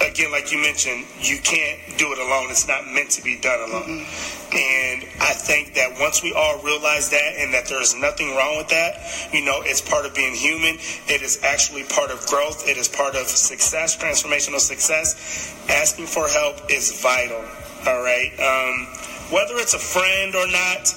again, 0.00 0.32
like 0.32 0.52
you 0.52 0.58
mentioned, 0.58 1.04
you 1.20 1.38
can't 1.38 1.78
do 1.98 2.12
it 2.12 2.18
alone. 2.18 2.50
It's 2.50 2.66
not 2.66 2.86
meant 2.86 3.10
to 3.10 3.22
be 3.22 3.38
done 3.38 3.60
alone. 3.60 4.04
Mm-hmm. 4.04 4.56
And 4.56 5.04
I 5.20 5.32
think 5.32 5.74
that 5.74 5.98
once 6.00 6.22
we 6.22 6.32
all 6.32 6.58
realize 6.62 7.10
that 7.10 7.34
and 7.38 7.54
that 7.54 7.66
there's 7.68 7.94
nothing 7.94 8.34
wrong 8.34 8.56
with 8.56 8.68
that, 8.68 8.98
you 9.32 9.44
know, 9.44 9.62
it's 9.62 9.80
part 9.80 10.06
of 10.06 10.14
being 10.14 10.34
human. 10.34 10.76
It 11.06 11.22
is 11.22 11.40
actually 11.44 11.84
part 11.84 12.10
of 12.10 12.24
growth. 12.26 12.68
It 12.68 12.76
is 12.76 12.88
part 12.88 13.14
of 13.14 13.28
success, 13.28 13.96
transformational 13.96 14.58
success. 14.58 15.54
Asking 15.68 16.06
for 16.06 16.26
help 16.28 16.70
is 16.70 17.00
vital. 17.00 17.44
All 17.86 18.02
right. 18.02 18.32
Um, 18.40 18.86
whether 19.30 19.54
it's 19.56 19.74
a 19.74 19.78
friend 19.78 20.34
or 20.34 20.46
not, 20.50 20.90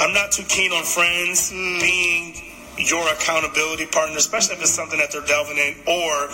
I'm 0.00 0.12
not 0.12 0.32
too 0.32 0.44
keen 0.44 0.72
on 0.72 0.82
friends 0.82 1.52
mm. 1.52 1.80
being 1.80 2.34
your 2.78 3.06
accountability 3.12 3.86
partner, 3.86 4.16
especially 4.16 4.56
if 4.56 4.62
it's 4.62 4.70
something 4.70 4.98
that 4.98 5.12
they're 5.12 5.22
delving 5.22 5.58
in 5.58 5.74
or 5.86 6.28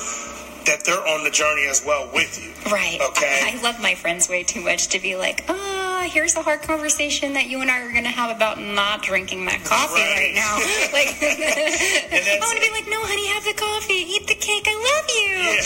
that 0.67 0.85
they're 0.85 1.07
on 1.07 1.25
the 1.25 1.31
journey 1.31 1.67
as 1.67 1.85
well 1.85 2.09
with 2.13 2.39
you. 2.43 2.53
Right. 2.71 2.99
Okay. 3.01 3.41
I, 3.45 3.59
I 3.59 3.63
love 3.63 3.81
my 3.81 3.95
friends 3.95 4.29
way 4.29 4.43
too 4.43 4.61
much 4.61 4.89
to 4.89 5.01
be 5.01 5.17
like, 5.17 5.45
oh, 5.49 6.07
here's 6.11 6.37
a 6.37 6.43
hard 6.43 6.63
conversation 6.63 7.35
that 7.35 7.47
you 7.47 7.61
and 7.61 7.71
I 7.71 7.81
are 7.81 7.91
going 7.91 8.05
to 8.05 8.11
have 8.11 8.35
about 8.35 8.61
not 8.61 9.03
drinking 9.03 9.45
that 9.47 9.65
coffee 9.65 10.01
right, 10.01 10.17
right 10.17 10.35
now. 10.35 10.57
like, 10.93 11.17
I 11.21 12.39
want 12.41 12.57
to 12.57 12.65
be 12.65 12.71
like, 12.71 12.89
no, 12.89 13.01
honey, 13.03 13.27
have 13.29 13.45
the 13.45 13.55
coffee, 13.55 13.95
eat 13.95 14.27
the 14.27 14.35
cake. 14.35 14.65
I 14.67 14.75
love 14.75 15.07
you. 15.11 15.35
Yeah. 15.45 15.65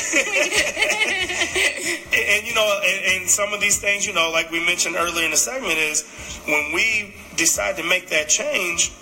and, 2.18 2.38
and, 2.38 2.46
you 2.46 2.54
know, 2.54 2.80
and, 2.84 3.22
and 3.22 3.30
some 3.30 3.52
of 3.52 3.60
these 3.60 3.78
things, 3.78 4.06
you 4.06 4.12
know, 4.12 4.30
like 4.32 4.50
we 4.50 4.64
mentioned 4.64 4.96
earlier 4.96 5.24
in 5.24 5.30
the 5.30 5.36
segment, 5.36 5.78
is 5.78 6.04
when 6.46 6.72
we 6.72 7.14
decide 7.36 7.76
to 7.76 7.82
make 7.82 8.08
that 8.08 8.28
change 8.28 8.92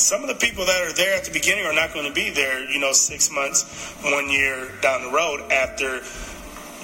some 0.00 0.22
of 0.22 0.28
the 0.28 0.34
people 0.34 0.64
that 0.66 0.82
are 0.82 0.92
there 0.92 1.14
at 1.14 1.24
the 1.24 1.30
beginning 1.30 1.64
are 1.66 1.72
not 1.72 1.92
going 1.92 2.06
to 2.06 2.12
be 2.12 2.30
there, 2.30 2.68
you 2.70 2.78
know, 2.78 2.92
six 2.92 3.30
months, 3.30 3.64
one 4.02 4.28
year 4.30 4.72
down 4.80 5.02
the 5.02 5.10
road 5.10 5.40
after 5.52 6.02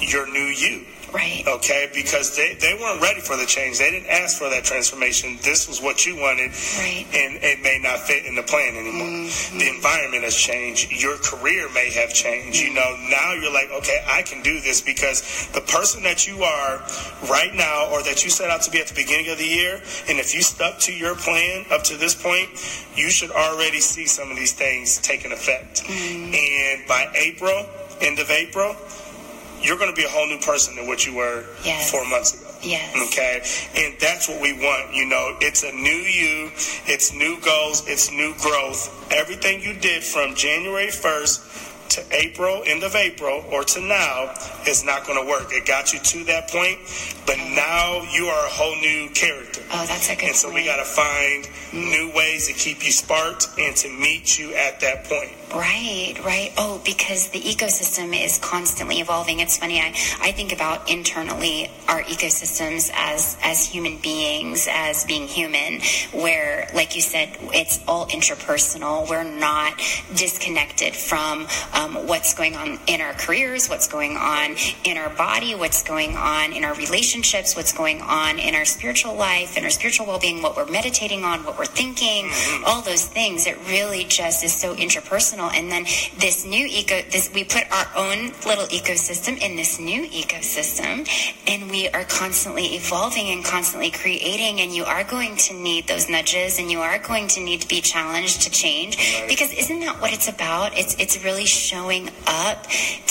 your 0.00 0.30
new 0.30 0.38
you. 0.40 0.84
Right. 1.16 1.44
Okay, 1.48 1.88
because 1.94 2.36
they, 2.36 2.52
they 2.60 2.74
weren't 2.74 3.00
ready 3.00 3.20
for 3.20 3.38
the 3.38 3.46
change. 3.46 3.78
They 3.78 3.90
didn't 3.90 4.10
ask 4.10 4.36
for 4.36 4.50
that 4.50 4.64
transformation. 4.64 5.38
This 5.40 5.66
was 5.66 5.80
what 5.80 6.04
you 6.04 6.14
wanted, 6.14 6.52
right. 6.76 7.06
and 7.08 7.40
it 7.40 7.62
may 7.62 7.80
not 7.80 8.00
fit 8.00 8.26
in 8.26 8.34
the 8.34 8.42
plan 8.42 8.76
anymore. 8.76 9.08
Mm-hmm. 9.08 9.58
The 9.58 9.68
environment 9.68 10.24
has 10.24 10.36
changed. 10.36 10.92
Your 10.92 11.16
career 11.16 11.72
may 11.72 11.88
have 11.90 12.12
changed. 12.12 12.60
Mm-hmm. 12.60 12.68
You 12.68 12.74
know, 12.74 13.08
now 13.08 13.32
you're 13.32 13.52
like, 13.52 13.70
okay, 13.80 14.04
I 14.06 14.20
can 14.28 14.42
do 14.42 14.60
this 14.60 14.82
because 14.82 15.48
the 15.56 15.62
person 15.62 16.02
that 16.02 16.26
you 16.26 16.42
are 16.42 16.84
right 17.32 17.54
now, 17.54 17.88
or 17.90 18.02
that 18.02 18.22
you 18.22 18.28
set 18.28 18.50
out 18.50 18.60
to 18.62 18.70
be 18.70 18.80
at 18.80 18.88
the 18.88 18.94
beginning 18.94 19.30
of 19.30 19.38
the 19.38 19.48
year, 19.48 19.80
and 20.08 20.18
if 20.20 20.34
you 20.34 20.42
stuck 20.42 20.78
to 20.80 20.92
your 20.92 21.16
plan 21.16 21.64
up 21.70 21.82
to 21.84 21.96
this 21.96 22.14
point, 22.14 22.50
you 22.94 23.08
should 23.08 23.30
already 23.30 23.80
see 23.80 24.04
some 24.04 24.30
of 24.30 24.36
these 24.36 24.52
things 24.52 24.98
taking 24.98 25.32
effect. 25.32 25.84
Mm-hmm. 25.84 26.34
And 26.34 26.86
by 26.86 27.08
April, 27.14 27.64
end 28.02 28.18
of 28.18 28.30
April, 28.30 28.76
you're 29.62 29.78
going 29.78 29.90
to 29.90 29.96
be 29.96 30.04
a 30.04 30.08
whole 30.08 30.26
new 30.26 30.38
person 30.38 30.76
than 30.76 30.86
what 30.86 31.06
you 31.06 31.14
were 31.14 31.44
yes. 31.64 31.90
four 31.90 32.04
months 32.08 32.34
ago. 32.34 32.50
Yes. 32.62 32.94
Okay. 33.08 33.42
And 33.84 33.94
that's 34.00 34.28
what 34.28 34.40
we 34.40 34.52
want. 34.52 34.94
You 34.94 35.06
know, 35.06 35.36
it's 35.40 35.62
a 35.62 35.72
new 35.72 35.90
you, 35.90 36.50
it's 36.86 37.12
new 37.12 37.40
goals, 37.40 37.86
it's 37.86 38.10
new 38.10 38.34
growth. 38.40 39.12
Everything 39.12 39.60
you 39.62 39.74
did 39.74 40.02
from 40.02 40.34
January 40.34 40.88
1st 40.88 41.66
to 41.88 42.04
April, 42.10 42.62
end 42.66 42.82
of 42.82 42.94
April, 42.94 43.44
or 43.50 43.64
to 43.64 43.80
now 43.80 44.34
is 44.66 44.84
not 44.84 45.06
going 45.06 45.22
to 45.22 45.28
work. 45.28 45.52
It 45.52 45.66
got 45.66 45.92
you 45.92 46.00
to 46.00 46.24
that 46.24 46.48
point, 46.48 46.78
but 47.26 47.36
now 47.38 48.02
you 48.12 48.26
are 48.26 48.46
a 48.46 48.50
whole 48.50 48.76
new 48.76 49.08
character. 49.10 49.62
Oh, 49.72 49.86
that's 49.86 50.10
a 50.10 50.16
good 50.16 50.24
And 50.26 50.36
so 50.36 50.48
point. 50.48 50.62
we 50.62 50.66
got 50.66 50.76
to 50.76 50.84
find 50.84 51.44
mm. 51.44 51.90
new 51.90 52.12
ways 52.14 52.48
to 52.48 52.52
keep 52.54 52.84
you 52.84 52.92
sparked 52.92 53.48
and 53.58 53.74
to 53.76 53.88
meet 53.88 54.38
you 54.38 54.54
at 54.54 54.80
that 54.80 55.04
point. 55.04 55.32
Right, 55.54 56.14
right. 56.24 56.52
Oh, 56.58 56.82
because 56.84 57.28
the 57.28 57.40
ecosystem 57.40 58.12
is 58.12 58.38
constantly 58.38 58.98
evolving. 58.98 59.38
It's 59.38 59.56
funny. 59.56 59.80
I, 59.80 59.94
I 60.20 60.32
think 60.32 60.52
about 60.52 60.90
internally 60.90 61.70
our 61.88 62.02
ecosystems 62.02 62.90
as 62.92 63.36
as 63.42 63.64
human 63.64 63.98
beings, 63.98 64.66
as 64.68 65.04
being 65.04 65.28
human, 65.28 65.80
where, 66.12 66.68
like 66.74 66.96
you 66.96 67.00
said, 67.00 67.36
it's 67.54 67.80
all 67.86 68.06
interpersonal. 68.08 69.08
We're 69.08 69.22
not 69.22 69.80
disconnected 70.14 70.96
from 70.96 71.46
um, 71.72 72.06
what's 72.06 72.34
going 72.34 72.56
on 72.56 72.80
in 72.88 73.00
our 73.00 73.12
careers, 73.12 73.68
what's 73.68 73.86
going 73.86 74.16
on 74.16 74.56
in 74.84 74.96
our 74.96 75.10
body, 75.10 75.54
what's 75.54 75.82
going 75.84 76.16
on 76.16 76.52
in 76.52 76.64
our 76.64 76.74
relationships, 76.74 77.54
what's 77.54 77.72
going 77.72 78.02
on 78.02 78.40
in 78.40 78.56
our 78.56 78.64
spiritual 78.64 79.14
life, 79.14 79.56
in 79.56 79.62
our 79.62 79.70
spiritual 79.70 80.06
well 80.06 80.18
being, 80.18 80.42
what 80.42 80.56
we're 80.56 80.66
meditating 80.66 81.22
on, 81.22 81.44
what 81.44 81.56
we're 81.56 81.66
thinking, 81.66 82.26
mm-hmm. 82.26 82.64
all 82.66 82.82
those 82.82 83.06
things. 83.06 83.46
It 83.46 83.56
really 83.68 84.04
just 84.04 84.42
is 84.42 84.52
so 84.52 84.74
interpersonal 84.74 85.35
personal. 85.36 85.50
And 85.50 85.70
then 85.70 85.84
this 86.18 86.44
new 86.44 86.66
eco, 86.66 87.02
this 87.10 87.30
we 87.34 87.44
put 87.44 87.64
our 87.70 87.86
own 87.96 88.32
little 88.46 88.66
ecosystem 88.66 89.40
in 89.40 89.56
this 89.56 89.78
new 89.78 90.06
ecosystem, 90.08 91.08
and 91.46 91.70
we 91.70 91.88
are 91.88 92.04
constantly 92.04 92.76
evolving 92.76 93.28
and 93.28 93.44
constantly 93.44 93.90
creating. 93.90 94.60
And 94.60 94.72
you 94.74 94.84
are 94.84 95.04
going 95.04 95.36
to 95.36 95.54
need 95.54 95.86
those 95.88 96.08
nudges, 96.08 96.58
and 96.58 96.70
you 96.70 96.80
are 96.80 96.98
going 96.98 97.28
to 97.28 97.40
need 97.40 97.60
to 97.62 97.68
be 97.68 97.80
challenged 97.80 98.42
to 98.42 98.50
change 98.50 98.96
because 99.28 99.52
isn't 99.52 99.80
that 99.80 100.00
what 100.00 100.12
it's 100.12 100.28
about? 100.28 100.76
It's 100.76 100.94
it's 100.98 101.22
really 101.24 101.46
showing 101.46 102.10
up 102.26 102.66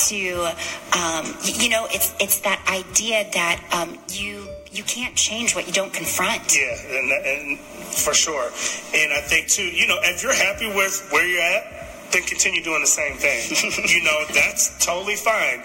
to, 0.10 0.52
um, 0.98 1.36
you 1.44 1.70
know, 1.70 1.88
it's 1.92 2.14
it's 2.20 2.40
that 2.40 2.64
idea 2.70 3.30
that 3.34 3.62
um, 3.72 3.98
you 4.10 4.48
you 4.72 4.84
can't 4.84 5.16
change 5.16 5.56
what 5.56 5.68
you 5.68 5.74
don't 5.74 5.94
confront. 5.94 6.56
Yeah, 6.56 6.76
and, 6.90 7.12
and, 7.12 7.60
for 7.96 8.14
sure. 8.14 8.48
And 8.94 9.14
I 9.14 9.22
think 9.22 9.48
too, 9.48 9.64
you 9.64 9.88
know, 9.88 9.98
if 10.04 10.22
you're 10.22 10.34
happy 10.34 10.68
with 10.68 11.08
where 11.12 11.26
you're 11.26 11.42
at, 11.42 11.85
then 12.12 12.24
continue 12.24 12.63
doing 12.63 12.82
the 12.82 12.88
same 12.88 13.18
thing. 13.18 13.44
you 13.89 14.04
know, 14.04 14.26
that's 14.34 14.84
totally 14.84 15.15
fine. 15.15 15.62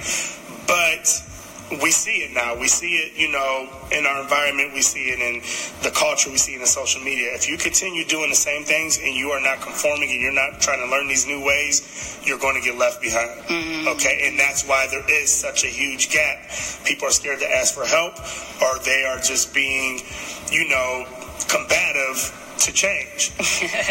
But 0.67 1.07
we 1.71 1.93
see 1.93 2.27
it 2.27 2.33
now. 2.33 2.59
We 2.59 2.67
see 2.67 2.97
it, 2.97 3.17
you 3.17 3.31
know, 3.31 3.69
in 3.93 4.05
our 4.05 4.23
environment. 4.23 4.75
We 4.75 4.83
see 4.83 5.07
it 5.11 5.21
in 5.21 5.41
the 5.83 5.95
culture. 5.95 6.31
We 6.31 6.37
see 6.37 6.55
it 6.55 6.61
in 6.61 6.67
social 6.67 7.01
media. 7.01 7.31
If 7.35 7.49
you 7.49 7.57
continue 7.57 8.05
doing 8.05 8.31
the 8.31 8.37
same 8.37 8.65
things 8.65 8.99
and 8.99 9.15
you 9.15 9.31
are 9.31 9.41
not 9.41 9.61
conforming 9.61 10.11
and 10.11 10.21
you're 10.21 10.35
not 10.35 10.61
trying 10.61 10.81
to 10.81 10.91
learn 10.91 11.07
these 11.07 11.27
new 11.27 11.45
ways, 11.45 12.19
you're 12.25 12.39
going 12.39 12.61
to 12.61 12.67
get 12.67 12.77
left 12.77 13.01
behind. 13.01 13.31
Mm-hmm. 13.47 13.89
Okay. 13.89 14.27
And 14.27 14.39
that's 14.39 14.67
why 14.67 14.89
there 14.91 15.09
is 15.09 15.31
such 15.31 15.63
a 15.63 15.69
huge 15.69 16.11
gap. 16.11 16.51
People 16.85 17.07
are 17.07 17.13
scared 17.13 17.39
to 17.39 17.49
ask 17.49 17.75
for 17.75 17.87
help 17.87 18.19
or 18.63 18.83
they 18.83 19.05
are 19.05 19.19
just 19.19 19.55
being, 19.55 20.01
you 20.51 20.69
know, 20.69 21.07
combative 21.49 22.35
to 22.61 22.73
change. 22.73 23.33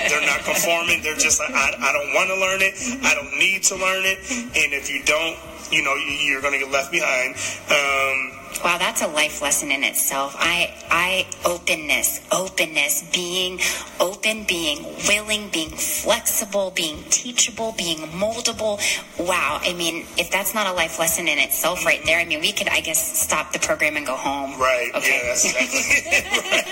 They're 0.10 0.26
not 0.26 0.42
conforming. 0.46 1.02
They're 1.02 1.16
just 1.16 1.40
like, 1.40 1.52
I, 1.52 1.74
I 1.78 1.92
don't 1.92 2.14
want 2.14 2.30
to 2.30 2.38
learn 2.38 2.62
it. 2.62 2.76
I 3.04 3.14
don't 3.16 3.38
need 3.38 3.64
to 3.64 3.76
learn 3.76 4.06
it. 4.06 4.20
And 4.30 4.74
if 4.74 4.90
you 4.90 5.04
don't, 5.04 5.38
you 5.72 5.84
know, 5.84 5.96
you're 5.96 6.42
going 6.42 6.54
to 6.54 6.60
get 6.60 6.72
left 6.72 6.92
behind. 6.92 7.36
Um, 7.70 8.39
Wow, 8.64 8.78
that's 8.78 9.02
a 9.02 9.08
life 9.08 9.42
lesson 9.42 9.72
in 9.72 9.84
itself. 9.86 10.36
I, 10.38 10.76
I, 10.92 11.26
openness, 11.46 12.20
openness, 12.30 13.10
being 13.14 13.60
open, 14.02 14.44
being 14.44 14.84
willing, 15.08 15.50
being 15.50 15.70
flexible, 15.70 16.72
being 16.72 17.02
teachable, 17.10 17.74
being 17.78 18.00
moldable. 18.10 18.80
Wow. 19.18 19.60
I 19.62 19.74
mean, 19.74 20.06
if 20.18 20.30
that's 20.30 20.54
not 20.54 20.68
a 20.68 20.74
life 20.74 21.00
lesson 21.00 21.30
in 21.30 21.40
itself 21.40 21.86
right 21.86 22.02
there, 22.06 22.20
I 22.20 22.26
mean, 22.26 22.42
we 22.42 22.52
could, 22.52 22.68
I 22.68 22.82
guess, 22.82 23.20
stop 23.22 23.54
the 23.54 23.60
program 23.60 23.96
and 23.96 24.06
go 24.06 24.16
home. 24.16 24.60
Right. 24.60 24.92
Okay. 24.94 25.22
Yeah, 25.24 25.30
that's 25.30 25.46
exactly 25.46 25.80
right. 26.52 26.66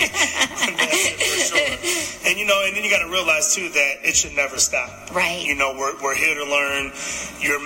that's 0.77 1.09
for 1.23 1.55
sure. 1.55 2.29
And, 2.29 2.37
you 2.37 2.45
know, 2.45 2.61
and 2.65 2.75
then 2.75 2.83
you 2.83 2.89
got 2.89 3.05
to 3.05 3.11
realize, 3.11 3.55
too, 3.55 3.69
that 3.69 3.95
it 4.03 4.15
should 4.15 4.35
never 4.35 4.57
stop. 4.57 5.15
Right. 5.15 5.41
You 5.41 5.55
know, 5.55 5.73
we're, 5.77 6.01
we're 6.03 6.15
here 6.15 6.35
to 6.35 6.43
learn. 6.43 6.91
You're, 7.39 7.59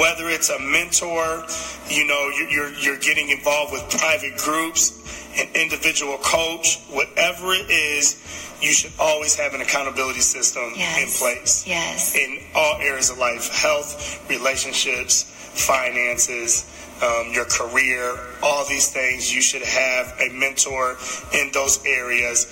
whether 0.00 0.30
it's 0.30 0.48
a 0.48 0.58
mentor, 0.58 1.44
you 1.90 2.06
know, 2.06 2.30
you're, 2.30 2.48
you're, 2.48 2.72
you're 2.72 2.98
getting 2.98 3.28
involved 3.28 3.65
involved 3.66 3.90
with 3.90 4.00
private 4.00 4.36
groups, 4.36 4.92
an 5.38 5.48
individual 5.54 6.18
coach, 6.18 6.78
whatever 6.90 7.52
it 7.52 7.70
is, 7.70 8.22
you 8.60 8.72
should 8.72 8.92
always 8.98 9.34
have 9.36 9.54
an 9.54 9.60
accountability 9.60 10.20
system 10.20 10.72
yes. 10.76 10.98
in 10.98 11.26
place. 11.26 11.66
Yes. 11.66 12.14
In 12.14 12.40
all 12.54 12.76
areas 12.80 13.10
of 13.10 13.18
life 13.18 13.54
health, 13.54 14.28
relationships, 14.28 15.24
finances. 15.24 16.72
Um, 16.96 17.30
your 17.30 17.44
career, 17.44 18.18
all 18.42 18.66
these 18.66 18.90
things, 18.90 19.30
you 19.30 19.42
should 19.42 19.60
have 19.60 20.18
a 20.18 20.32
mentor 20.32 20.96
in 21.34 21.50
those 21.52 21.84
areas. 21.84 22.46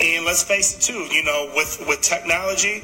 And 0.00 0.24
let's 0.24 0.42
face 0.42 0.74
it 0.74 0.80
too, 0.80 1.14
you 1.14 1.22
know, 1.22 1.52
with, 1.54 1.84
with 1.86 2.00
technology, 2.00 2.82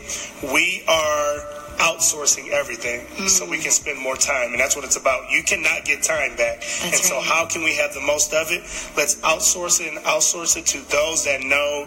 we 0.52 0.84
are 0.86 1.59
outsourcing 1.80 2.50
everything 2.50 3.06
so 3.28 3.48
we 3.48 3.58
can 3.58 3.70
spend 3.70 3.98
more 3.98 4.16
time. 4.16 4.52
And 4.52 4.60
that's 4.60 4.76
what 4.76 4.84
it's 4.84 4.96
about. 4.96 5.30
You 5.30 5.42
cannot 5.42 5.84
get 5.84 6.02
time 6.02 6.36
back. 6.36 6.62
and 6.84 6.94
so 6.94 7.20
how 7.20 7.46
can 7.46 7.62
we 7.64 7.74
have 7.76 7.94
the 7.94 8.00
most 8.00 8.32
of 8.34 8.52
it? 8.52 8.60
Let's 8.96 9.16
outsource 9.24 9.80
it 9.80 9.88
and 9.96 9.98
outsource 10.04 10.56
it 10.56 10.66
to 10.66 10.78
those 10.90 11.24
that 11.24 11.40
know 11.40 11.86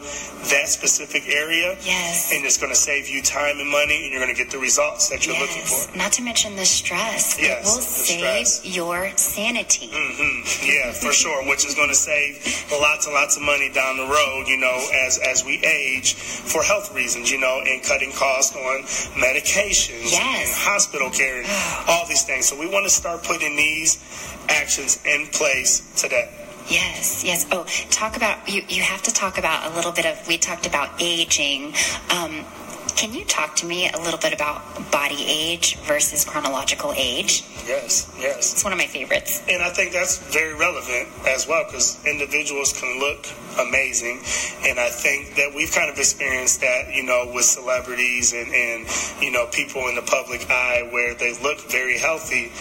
that 0.49 0.67
specific 0.67 1.23
area. 1.29 1.77
Yes. 1.85 2.33
And 2.33 2.43
it's 2.43 2.57
going 2.57 2.73
to 2.73 2.79
save 2.79 3.07
you 3.07 3.21
time 3.21 3.59
and 3.59 3.69
money 3.69 4.03
and 4.03 4.11
you're 4.11 4.21
going 4.21 4.33
to 4.33 4.41
get 4.41 4.51
the 4.51 4.57
results 4.59 5.09
that 5.09 5.25
you're 5.25 5.39
looking 5.39 5.61
for. 5.63 5.95
Not 5.97 6.11
to 6.13 6.23
mention 6.23 6.55
the 6.55 6.65
stress. 6.65 7.39
Yes, 7.39 7.61
it 7.61 7.63
will 7.63 7.81
save 7.81 8.47
stress. 8.47 8.75
your 8.75 9.11
sanity. 9.15 9.87
Mm-hmm. 9.87 10.65
Yeah, 10.65 10.91
for 10.91 11.13
sure. 11.21 11.47
Which 11.47 11.65
is 11.65 11.75
going 11.75 11.89
to 11.89 11.95
save 11.95 12.41
lots 12.71 13.05
and 13.05 13.13
lots 13.13 13.37
of 13.37 13.43
money 13.43 13.69
down 13.69 13.97
the 13.97 14.07
road, 14.07 14.45
you 14.47 14.57
know, 14.57 14.73
as 15.05 15.19
as 15.19 15.45
we 15.45 15.59
age 15.63 16.15
for 16.15 16.63
health 16.63 16.93
reasons, 16.95 17.31
you 17.31 17.39
know, 17.39 17.61
and 17.65 17.83
cutting 17.83 18.11
costs 18.11 18.55
on 18.55 18.83
medications 19.87 20.11
Yes. 20.11 20.47
and 20.49 20.57
hospital 20.71 21.09
care 21.09 21.41
and 21.41 21.47
all 21.89 22.05
these 22.07 22.23
things. 22.23 22.45
So 22.47 22.59
we 22.59 22.67
want 22.67 22.85
to 22.85 22.89
start 22.89 23.23
putting 23.23 23.55
these 23.55 23.97
actions 24.49 24.99
in 25.05 25.27
place 25.27 25.81
today. 25.95 26.29
Yes, 26.69 27.23
yes. 27.25 27.45
Oh, 27.51 27.65
talk 27.89 28.15
about 28.15 28.47
you. 28.47 28.61
You 28.69 28.81
have 28.83 29.01
to 29.03 29.11
talk 29.13 29.37
about 29.37 29.69
a 29.71 29.75
little 29.75 29.91
bit 29.91 30.05
of. 30.05 30.25
We 30.27 30.37
talked 30.37 30.65
about 30.65 30.89
aging. 31.01 31.73
Um, 32.09 32.45
can 32.95 33.13
you 33.13 33.25
talk 33.25 33.55
to 33.57 33.65
me 33.65 33.89
a 33.89 33.97
little 33.99 34.19
bit 34.19 34.33
about 34.33 34.91
body 34.91 35.25
age 35.27 35.77
versus 35.79 36.23
chronological 36.25 36.93
age? 36.95 37.43
Yes, 37.65 38.13
yes. 38.19 38.53
It's 38.53 38.63
one 38.63 38.73
of 38.73 38.79
my 38.79 38.87
favorites. 38.87 39.41
And 39.49 39.61
I 39.61 39.69
think 39.69 39.93
that's 39.93 40.17
very 40.33 40.53
relevant 40.53 41.09
as 41.27 41.47
well 41.47 41.63
because 41.65 42.03
individuals 42.05 42.73
can 42.73 42.99
look 42.99 43.25
amazing. 43.59 44.21
And 44.65 44.79
I 44.79 44.89
think 44.89 45.35
that 45.35 45.53
we've 45.55 45.71
kind 45.71 45.89
of 45.89 45.97
experienced 45.97 46.61
that, 46.61 46.93
you 46.93 47.03
know, 47.03 47.31
with 47.33 47.45
celebrities 47.45 48.33
and, 48.33 48.51
and 48.53 48.87
you 49.21 49.31
know, 49.31 49.47
people 49.47 49.87
in 49.87 49.95
the 49.95 50.01
public 50.01 50.49
eye 50.49 50.87
where 50.91 51.13
they 51.15 51.37
look 51.41 51.59
very 51.71 51.97
healthy 51.97 52.51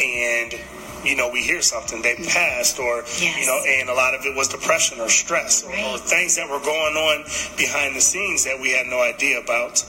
and 0.00 0.54
you 1.04 1.16
know, 1.16 1.30
we 1.30 1.42
hear 1.42 1.62
something 1.62 2.02
they 2.02 2.16
passed, 2.16 2.78
or 2.78 3.04
Yes. 3.20 3.38
you 3.40 3.46
know, 3.46 3.60
and 3.66 3.88
a 3.88 3.94
lot 3.94 4.14
of 4.14 4.24
it 4.26 4.34
was 4.36 4.48
depression 4.48 5.00
or 5.00 5.08
stress, 5.08 5.64
or, 5.64 5.70
or 5.70 5.98
things 5.98 6.36
that 6.36 6.48
were 6.48 6.60
going 6.60 6.96
on 6.96 7.24
behind 7.56 7.94
the 7.96 8.00
scenes 8.00 8.44
that 8.44 8.58
we 8.60 8.70
had 8.72 8.86
no 8.86 9.00
idea 9.00 9.40
about 9.40 9.84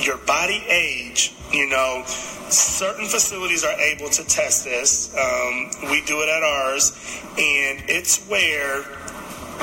your 0.00 0.16
body 0.18 0.64
age, 0.68 1.32
you 1.52 1.68
know, 1.68 2.02
certain 2.48 3.06
facilities 3.06 3.62
are 3.64 3.78
able 3.78 4.08
to 4.10 4.24
test 4.24 4.64
this. 4.64 5.14
Um, 5.14 5.70
we 5.90 6.00
do 6.02 6.20
it 6.22 6.28
at 6.28 6.42
ours, 6.42 6.92
and 7.38 7.84
it's 7.88 8.26
where 8.28 8.84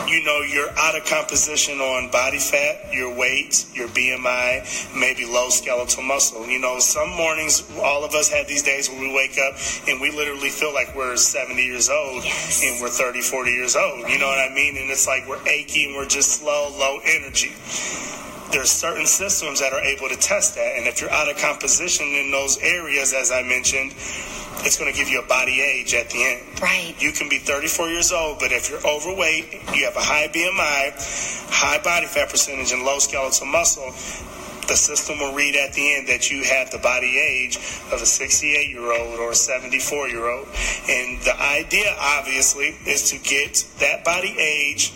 you 0.08 0.24
know 0.24 0.42
you're 0.42 0.70
out 0.78 0.96
of 0.96 1.06
composition 1.06 1.80
on 1.80 2.10
body 2.12 2.40
fat, 2.40 2.94
your 2.94 3.14
weight, 3.16 3.66
your 3.74 3.88
BMI, 3.90 4.96
maybe 4.96 5.26
low 5.26 5.50
skeletal 5.50 6.04
muscle. 6.04 6.48
You 6.48 6.60
know, 6.60 6.80
some 6.80 7.10
mornings, 7.16 7.70
all 7.82 8.04
of 8.04 8.14
us 8.14 8.30
have 8.32 8.48
these 8.48 8.64
days 8.64 8.90
where 8.90 9.00
we 9.00 9.14
wake 9.14 9.38
up 9.38 9.56
and 9.88 10.00
we 10.00 10.12
literally 10.12 10.50
feel 10.50 10.74
like 10.74 10.96
we're 10.96 11.18
70 11.18 11.62
years 11.64 11.90
old 11.90 12.24
Yes. 12.24 12.64
and 12.64 12.82
we're 12.82 12.90
30, 12.90 13.22
40 13.22 13.52
years 13.52 13.76
old. 13.76 14.08
You 14.10 14.20
know 14.20 14.28
what 14.28 14.40
I 14.40 14.54
mean? 14.54 14.78
And 14.78 14.90
it's 14.90 15.08
like 15.08 15.28
we're 15.28 15.46
achy 15.48 15.86
and 15.86 15.96
we're 15.96 16.08
just 16.08 16.40
slow, 16.40 16.70
low 16.78 17.00
energy 17.06 17.52
there's 18.52 18.72
certain 18.72 19.06
systems 19.06 19.60
that 19.60 19.74
are 19.74 19.82
able 19.82 20.10
to 20.10 20.16
test 20.18 20.56
that. 20.56 20.76
And 20.76 20.88
if 20.88 21.02
you're 21.02 21.12
out 21.12 21.30
of 21.30 21.38
composition 21.38 22.08
in 22.08 22.32
those 22.32 22.58
areas, 22.58 23.14
as 23.14 23.32
I 23.32 23.44
mentioned, 23.44 23.94
it's 24.66 24.78
going 24.78 24.92
to 24.92 24.98
give 24.98 25.10
you 25.10 25.22
a 25.22 25.28
body 25.28 25.62
age 25.62 25.94
at 25.94 26.10
the 26.10 26.24
end. 26.24 26.62
Right. 26.62 26.96
You 27.00 27.12
can 27.12 27.30
be 27.30 27.40
34 27.40 27.90
years 27.90 28.12
old, 28.12 28.40
but 28.40 28.52
if 28.52 28.70
you're 28.70 28.86
overweight, 28.86 29.54
you 29.74 29.86
have 29.86 29.96
a 29.96 30.02
high 30.02 30.28
BMI, 30.28 31.50
high 31.52 31.82
body 31.82 32.06
fat 32.06 32.30
percentage, 32.30 32.72
and 32.72 32.84
low 32.84 33.00
skeletal 33.00 33.48
muscle, 33.48 33.92
the 34.68 34.76
system 34.76 35.18
will 35.18 35.34
read 35.34 35.56
at 35.56 35.74
the 35.74 35.96
end 35.96 36.08
that 36.08 36.30
you 36.30 36.44
have 36.44 36.70
the 36.70 36.78
body 36.78 37.18
age 37.18 37.58
of 37.92 38.02
a 38.02 38.06
68 38.06 38.70
year 38.70 38.92
old 38.92 39.20
or 39.20 39.32
a 39.32 39.36
74 39.36 40.10
year 40.10 40.30
old. 40.30 40.48
And 40.88 41.20
the 41.22 41.36
idea, 41.42 41.96
obviously, 42.00 42.78
is 42.86 43.10
to 43.10 43.18
get 43.18 43.66
that 43.80 44.06
body 44.06 44.36
age 44.38 44.94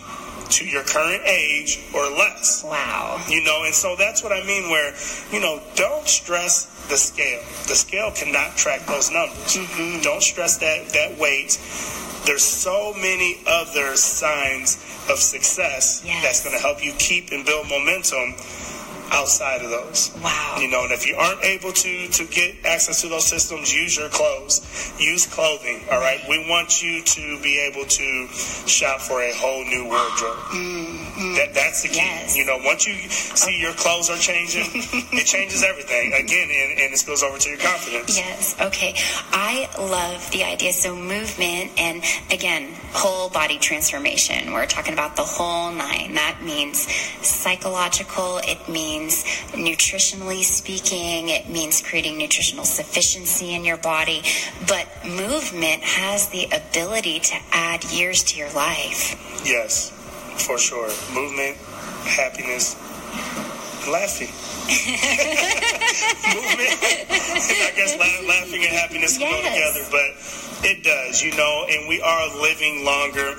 to 0.50 0.66
your 0.66 0.84
current 0.84 1.22
age 1.26 1.80
or 1.94 2.04
less. 2.10 2.64
Wow. 2.64 3.24
You 3.30 3.44
know, 3.44 3.64
and 3.66 3.74
so 3.74 3.96
that's 3.98 4.24
what 4.24 4.32
I 4.32 4.44
mean 4.46 4.70
where, 4.70 4.94
you 5.32 5.40
know, 5.40 5.62
don't 5.76 6.08
stress 6.08 6.66
the 6.90 6.98
scale. 6.98 7.42
The 7.68 7.76
scale 7.76 8.12
cannot 8.12 8.56
track 8.58 8.86
those 8.86 9.12
numbers. 9.12 9.38
Mm-hmm. 9.56 10.02
Don't 10.02 10.22
stress 10.22 10.58
that, 10.58 10.90
that 10.90 11.18
weight. 11.18 11.58
There's 12.26 12.44
so 12.44 12.94
many 12.94 13.42
other 13.48 13.96
signs 13.96 14.76
of 15.10 15.20
success 15.20 16.02
Yes. 16.06 16.24
that's 16.24 16.44
going 16.44 16.56
to 16.56 16.62
help 16.62 16.84
you 16.84 16.94
keep 16.94 17.32
and 17.32 17.46
build 17.46 17.68
momentum 17.68 18.36
outside 19.14 19.62
of 19.62 19.70
those. 19.70 20.12
Wow. 20.24 20.58
You 20.60 20.68
know, 20.70 20.84
and 20.84 20.92
if 20.92 21.08
you 21.08 21.16
aren't 21.16 21.44
able 21.44 21.72
to 21.72 22.08
to 22.08 22.26
get 22.26 22.66
access 22.66 23.02
to 23.02 23.08
those 23.08 23.26
systems, 23.26 23.74
use 23.74 23.96
your 23.96 24.10
clothes. 24.10 24.62
Use 25.00 25.26
clothing. 25.28 25.82
All 25.92 26.00
right. 26.00 26.20
We 26.28 26.50
want 26.50 26.82
you 26.82 27.04
to 27.04 27.40
be 27.42 27.60
able 27.60 27.86
to 27.86 28.28
shop 28.68 29.02
for 29.02 29.22
a 29.22 29.32
whole 29.36 29.64
new 29.64 29.86
wardrobe. 29.86 30.40
That 31.38 31.52
that's 31.54 31.84
the 31.84 31.90
key. 31.90 32.00
Mm-hmm. 32.00 32.26
Yes. 32.26 32.38
You 32.38 32.46
know, 32.46 32.60
once 32.64 32.88
you 32.88 32.96
see 33.10 33.60
your 33.62 33.74
clothes 33.74 34.10
are 34.10 34.18
changing, 34.18 34.66
it 34.74 35.26
changes 35.26 35.64
everything 35.64 36.14
again, 36.14 36.50
and, 36.50 36.80
and 36.80 36.94
it 36.94 36.98
spills 36.98 37.24
over 37.24 37.38
to 37.38 37.50
your 37.50 37.60
confidence. 37.60 38.18
Yes. 38.18 38.60
Okay. 38.60 38.96
I 39.32 39.70
love 39.78 40.30
the 40.32 40.44
idea. 40.44 40.74
So 40.74 40.96
movement 40.96 41.72
and 41.78 42.04
again, 42.32 42.74
whole 42.92 43.30
body 43.30 43.58
transformation. 43.60 44.54
We're 44.54 44.66
talking 44.66 44.94
about 44.94 45.16
the 45.16 45.24
whole 45.24 45.72
nine. 45.72 46.16
That 46.16 46.40
means 46.44 46.88
psychological. 47.26 48.40
It 48.44 48.68
means 48.68 49.03
nutritionally 49.54 50.44
speaking. 50.44 51.30
It 51.30 51.50
means 51.50 51.82
creating 51.82 52.18
nutritional 52.18 52.66
sufficiency 52.66 53.54
in 53.54 53.66
your 53.66 53.78
body. 53.78 54.22
But 54.68 54.88
movement 55.06 55.84
has 55.84 56.30
the 56.30 56.46
ability 56.46 57.20
to 57.20 57.36
add 57.52 57.84
years 57.86 58.24
to 58.24 58.38
your 58.38 58.52
life. 58.54 59.16
Yes, 59.46 59.90
for 60.46 60.58
sure. 60.58 60.90
Movement, 61.14 61.58
happiness, 62.06 62.76
laughing. 63.88 64.53
Movement. 66.34 66.72
I 67.10 67.72
guess 67.76 67.96
la- 68.00 68.28
laughing 68.28 68.64
and 68.64 68.74
happiness 68.74 69.18
can 69.18 69.30
go 69.30 69.38
together, 69.44 69.84
but 69.92 70.16
it 70.64 70.84
does, 70.84 71.22
you 71.22 71.36
know, 71.36 71.66
and 71.70 71.88
we 71.88 72.02
are 72.02 72.42
living 72.42 72.86
longer 72.86 73.36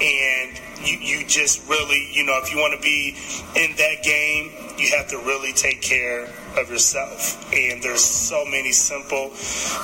and 0.00 0.60
you, 0.84 0.98
you 0.98 1.26
just 1.26 1.68
really, 1.68 2.08
you 2.12 2.24
know, 2.24 2.40
if 2.42 2.50
you 2.52 2.58
want 2.58 2.74
to 2.74 2.80
be 2.82 3.16
in 3.54 3.76
that 3.76 4.02
game, 4.02 4.50
you 4.78 4.90
have 4.96 5.08
to 5.08 5.18
really 5.18 5.52
take 5.52 5.80
care 5.80 6.24
of 6.58 6.70
yourself. 6.70 7.52
And 7.52 7.82
there's 7.82 8.02
so 8.02 8.44
many 8.44 8.72
simple, 8.72 9.30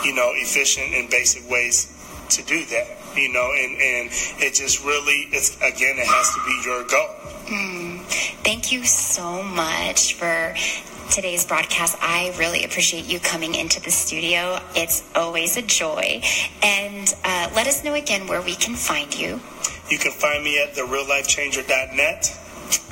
you 0.05 0.15
know, 0.15 0.33
efficient 0.35 0.95
and 0.95 1.09
basic 1.11 1.49
ways 1.51 1.95
to 2.31 2.43
do 2.45 2.65
that, 2.67 2.89
you 3.17 3.33
know, 3.33 3.51
and, 3.53 3.73
and 3.81 4.11
it 4.43 4.55
just 4.55 4.85
really, 4.85 5.29
it's 5.33 5.57
again, 5.59 5.97
it 5.99 6.07
has 6.07 6.35
to 6.35 6.41
be 6.45 6.61
your 6.65 6.85
goal. 6.89 7.09
Mm. 7.47 7.88
Thank 8.49 8.73
you 8.73 8.83
so 8.85 9.43
much 9.43 10.15
for 10.15 10.55
today's 11.11 11.45
broadcast. 11.45 11.99
I 12.01 12.35
really 12.39 12.65
appreciate 12.65 13.05
you 13.05 13.21
coming 13.21 13.55
into 13.55 13.79
the 13.79 13.91
studio. 13.91 14.59
It's 14.75 15.05
always 15.15 15.59
a 15.59 15.63
joy. 15.63 16.23
And 16.63 17.13
uh, 17.25 17.51
let 17.55 17.67
us 17.67 17.85
know 17.85 17.93
again 17.93 18.27
where 18.27 18.41
we 18.41 18.55
can 18.55 18.75
find 18.75 19.15
you. 19.15 19.39
You 19.91 19.99
can 19.99 20.13
find 20.13 20.43
me 20.43 20.63
at 20.63 20.73
thereallifechanger.net. 20.73 22.41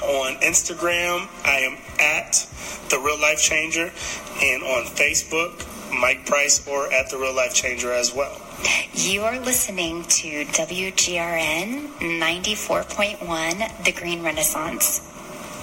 On 0.02 0.34
Instagram, 0.42 1.26
I 1.46 1.60
am 1.60 1.78
at 2.00 2.32
The 2.90 2.98
Real 2.98 3.18
Life 3.18 3.40
Changer. 3.40 3.90
And 4.42 4.62
on 4.62 4.84
Facebook, 4.84 5.64
Mike 5.98 6.26
Price 6.26 6.68
or 6.68 6.92
at 6.92 7.08
The 7.08 7.16
Real 7.16 7.34
Life 7.34 7.54
Changer 7.54 7.92
as 7.92 8.14
well. 8.14 8.42
You 8.92 9.22
are 9.22 9.40
listening 9.40 10.02
to 10.04 10.44
WGRN 10.44 11.88
94.1, 11.98 13.84
The 13.84 13.92
Green 13.92 14.22
Renaissance 14.22 15.14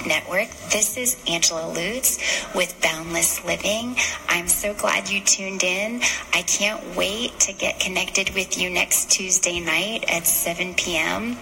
Network. 0.06 0.50
This 0.72 0.98
is 0.98 1.18
Angela 1.28 1.68
Lutz 1.68 2.20
with 2.54 2.80
Boundless 2.82 3.44
Living. 3.46 3.96
I'm 4.28 4.48
so 4.48 4.74
glad 4.74 5.10
you 5.10 5.22
tuned 5.22 5.63
in. 5.63 6.02
I 6.34 6.42
can't 6.44 6.96
wait 6.96 7.39
to 7.42 7.54
get 7.54 7.80
connected 7.80 8.32
with 8.36 8.58
you 8.58 8.70
next 8.70 9.12
Tuesday 9.12 9.60
night 9.60 10.06
at 10.08 10.28
7 10.28 10.74
p.m. 10.76 11.38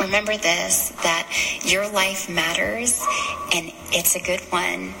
Remember 0.00 0.36
this 0.36 0.90
that 1.02 1.28
your 1.64 1.88
life 1.88 2.28
matters 2.28 3.04
and 3.54 3.72
it's 3.92 4.16
a 4.16 4.20
good 4.20 4.40
one. 4.50 4.94